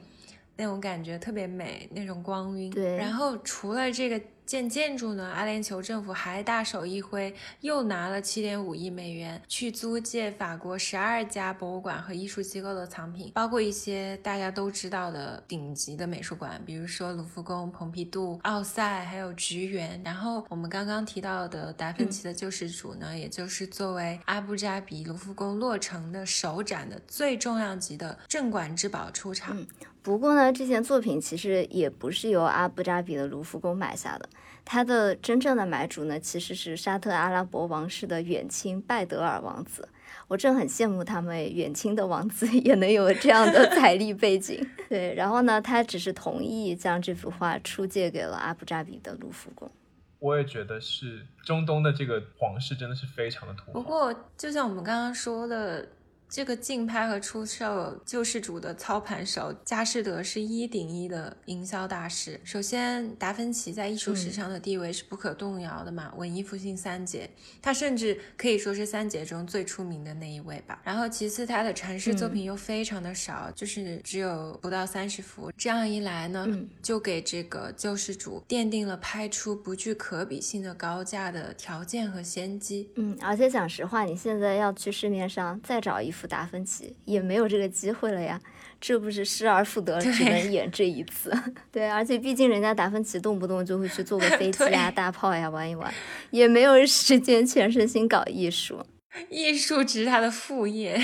[0.56, 2.70] 那种感觉，特别美，那种光晕。
[2.70, 4.20] 对，然后除了这个。
[4.48, 5.30] 建建筑呢？
[5.30, 20.00] 阿联酋政府还大手一挥，又拿了七点五亿美元去租借法国十二家博物馆和艺术机构的藏品，包括一些大家都知道的顶级的美术馆，比如说卢浮宫、蓬皮杜、奥赛，还有菊园。
[20.02, 29.66] 然后我们刚刚提到的达芬奇的救世主呢，也就是作为阿布扎比卢浮宫落成的首展的最重量级的镇馆之宝出场。
[30.00, 34.26] 不过呢，这件作品其实也不是由阿布扎比的卢浮宫买下的，
[34.70, 39.88] 它的真正的买主呢，其实是沙特阿拉伯王室的远亲拜德尔王子。
[40.26, 44.62] 我正很羡慕他们远亲的王子 也能有这样的财力背景。
[44.90, 49.70] 对，然后呢，他只是同意将这幅画出借给了阿布扎比的卢浮宫。
[50.18, 53.72] 我也觉得是中东的这个皇室真的是非常的土豪。
[53.72, 55.88] 不过，就像我们刚刚说的。
[56.30, 62.38] 这个竞拍和出售救世主的操盘手佳士得是一顶一的营销大师。
[62.44, 67.28] 首先，达芬奇在艺术史上的地位是不可动摇的嘛，文艺复兴三杰，
[67.62, 70.82] 他甚至可以说是三杰中最出名的那一位吧。
[70.84, 75.50] 然后，其次他的传世作品又非常的少，就是只有不到三十幅。
[75.56, 76.46] 这样一来呢，
[76.82, 82.90] 就给这个救世主奠定了拍出不具可比性的高价的条件和先机。
[82.96, 86.12] 嗯，而且讲实话，你现在要去市面上再找一。
[86.26, 88.40] 达芬奇也没有这个机会了呀，
[88.80, 91.32] 这不是失而复得，只能演这一次。
[91.70, 95.92] 对，而且毕竟人家达芬奇动不动就会去坐个 飞机啊、大炮呀玩一玩，
[96.30, 98.84] 也没有时间全身心搞艺术。
[99.30, 101.00] 艺术只是他的副业。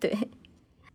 [0.00, 0.16] 对，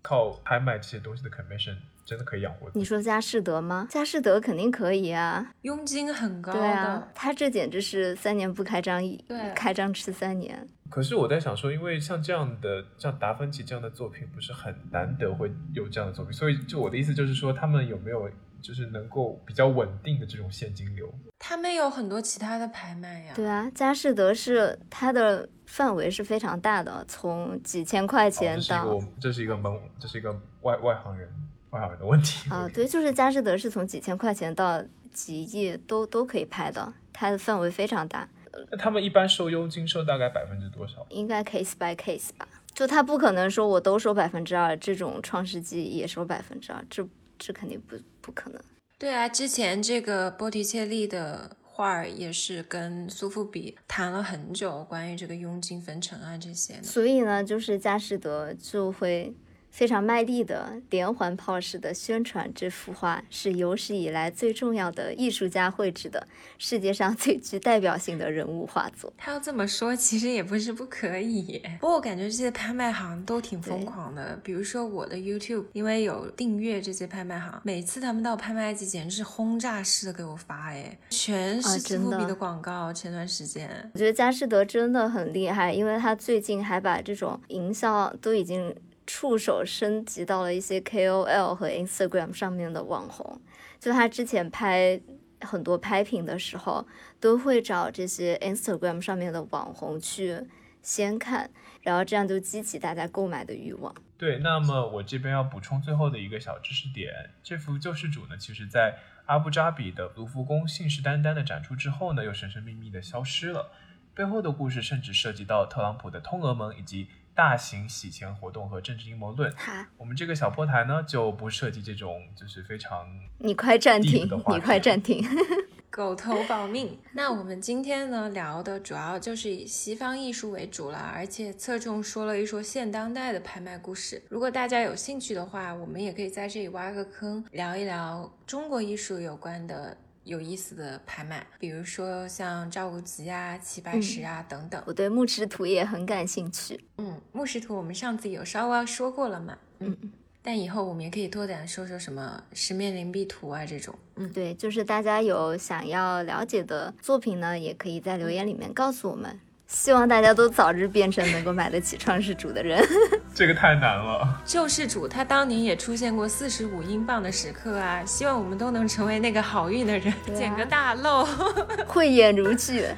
[0.02, 1.76] 靠拍卖这些东西的 commission。
[2.04, 3.88] 真的可以养活你说佳士得吗？
[3.90, 6.52] 佳士得肯定可以啊，佣金很高。
[6.52, 10.68] 对啊，他这简直是三年不开张，对，开张吃三年。
[10.90, 18.30] 可是我在想说，因为像这样的，像达芬奇这样的作品，不是很难得会有这样的作品，所以就我的意思就是说，他们有没有
[18.62, 21.08] 就是能够比较稳定的这种现金流？
[21.40, 23.34] 他们有很多其他的拍卖呀。
[23.36, 31.30] 对啊，佳士得是他的范围是非常大的，从几千块钱到这是一个门，这是一个外外行人。
[31.70, 38.28] 外行人的问题啊，对，就是佳士得是从几千块钱到几亿都都可以拍的，它的范围非常大。
[38.70, 41.06] 那他们一般收佣金收大概百分之多少？
[41.08, 47.08] 应该 case by case 吧，就他不可能说我都收百分之二，这种创世纪也收百分之二，这
[47.40, 48.62] 这肯定不不可能。
[49.00, 56.80] 对啊，之前这个波提切利的画儿也是跟苏富比谈了很久，关于这个佣金分成啊这些。
[56.84, 59.34] 所以呢，就是佳士得就会。
[59.72, 69.12] 非常卖力的连环炮式的宣传这幅画是有史以来最重要的艺术家绘制的世界上最具代表性的人物画作。
[69.18, 71.62] 他要这么说，其实也不是不可以。
[71.80, 74.38] 不过我感觉这些拍卖行都挺疯狂的。
[74.44, 82.92] 比如说我的 YouTube，因为有订阅这些拍卖行，每次他们到拍卖季，简直是轰炸式的给我发，哎，全是苏富比的广告。
[82.92, 88.76] 前段时间，我觉得佳士得真的很厉害，因为他最近还把这种营销都已经。
[89.08, 93.42] 触手升级到了一些 KOL 和 Instagram 上面的网红，
[93.80, 95.02] 就他之前拍
[95.42, 96.88] 很多拍品的时候，
[97.20, 100.40] 都会找这些 Instagram 上面的网红去
[100.82, 101.50] 先看，
[101.82, 103.94] 然后这样就激起大家购买的欲望。
[104.18, 113.72] 对，那么我这边要补充最后的一个小知识点，这幅救世主呢，其实在阿布扎比的卢浮宫信誓旦旦的展出之后呢，又神神秘秘的消失了，
[114.14, 117.08] 背后的故事甚至涉及到特朗普的通俄门以及。
[117.34, 123.08] 大型洗钱活动和政治阴谋论，好我们这个小破台呢就不涉及这种就是非常
[123.40, 125.24] 你快暂停，你快暂停，
[125.90, 127.00] 狗头保命。
[127.14, 134.22] 那我们今天呢聊的主要就是以西方艺术为主了，而且侧重说了一说现当代的拍卖故事。
[134.30, 139.98] 如果大家有兴趣的话，我们也可以在这里挖个坑，聊一聊中国艺术有关的。
[140.24, 144.82] 有意思的拍卖，比如说像赵无极啊、齐白石啊等等。
[144.86, 146.80] 我对木石图也很感兴趣。
[146.98, 149.58] 嗯，木石图我们上次有稍微说过了嘛。
[149.80, 150.12] 嗯嗯。
[150.44, 153.94] 但以后我们也可以多点说说什么十面灵璧图啊这种。
[154.16, 159.40] 嗯，对，就是大家有想要了解的作品呢，也可以在留言里面告诉我们。
[159.74, 162.86] 希望大家都早日变成能够买得起创世主的人。
[163.34, 164.42] 这个太难了。
[164.46, 168.04] 救世主他当年也出现过四十五英镑的时刻啊！
[168.06, 171.26] 希望我们都能成为那个好运的人，捡个大漏，
[171.88, 172.94] 慧眼如炬。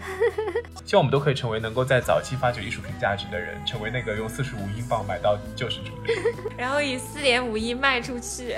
[0.84, 8.56] 希望我们都可以成为能够在早期发掘艺术品价值的人，成为那个用四十五英镑买到救世主的人， 然后以四点五亿卖出去。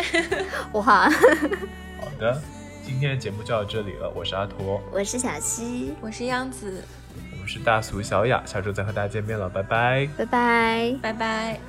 [0.72, 1.10] 哇！
[2.00, 2.42] 好的，
[2.84, 4.10] 今天的节目就到这里了。
[4.16, 6.82] 我是阿驼，我是小溪，我是央子。
[7.46, 10.10] 我是大俗小雅下周再和大家见面了拜拜。
[10.18, 10.96] 拜拜。
[11.00, 11.60] 拜拜。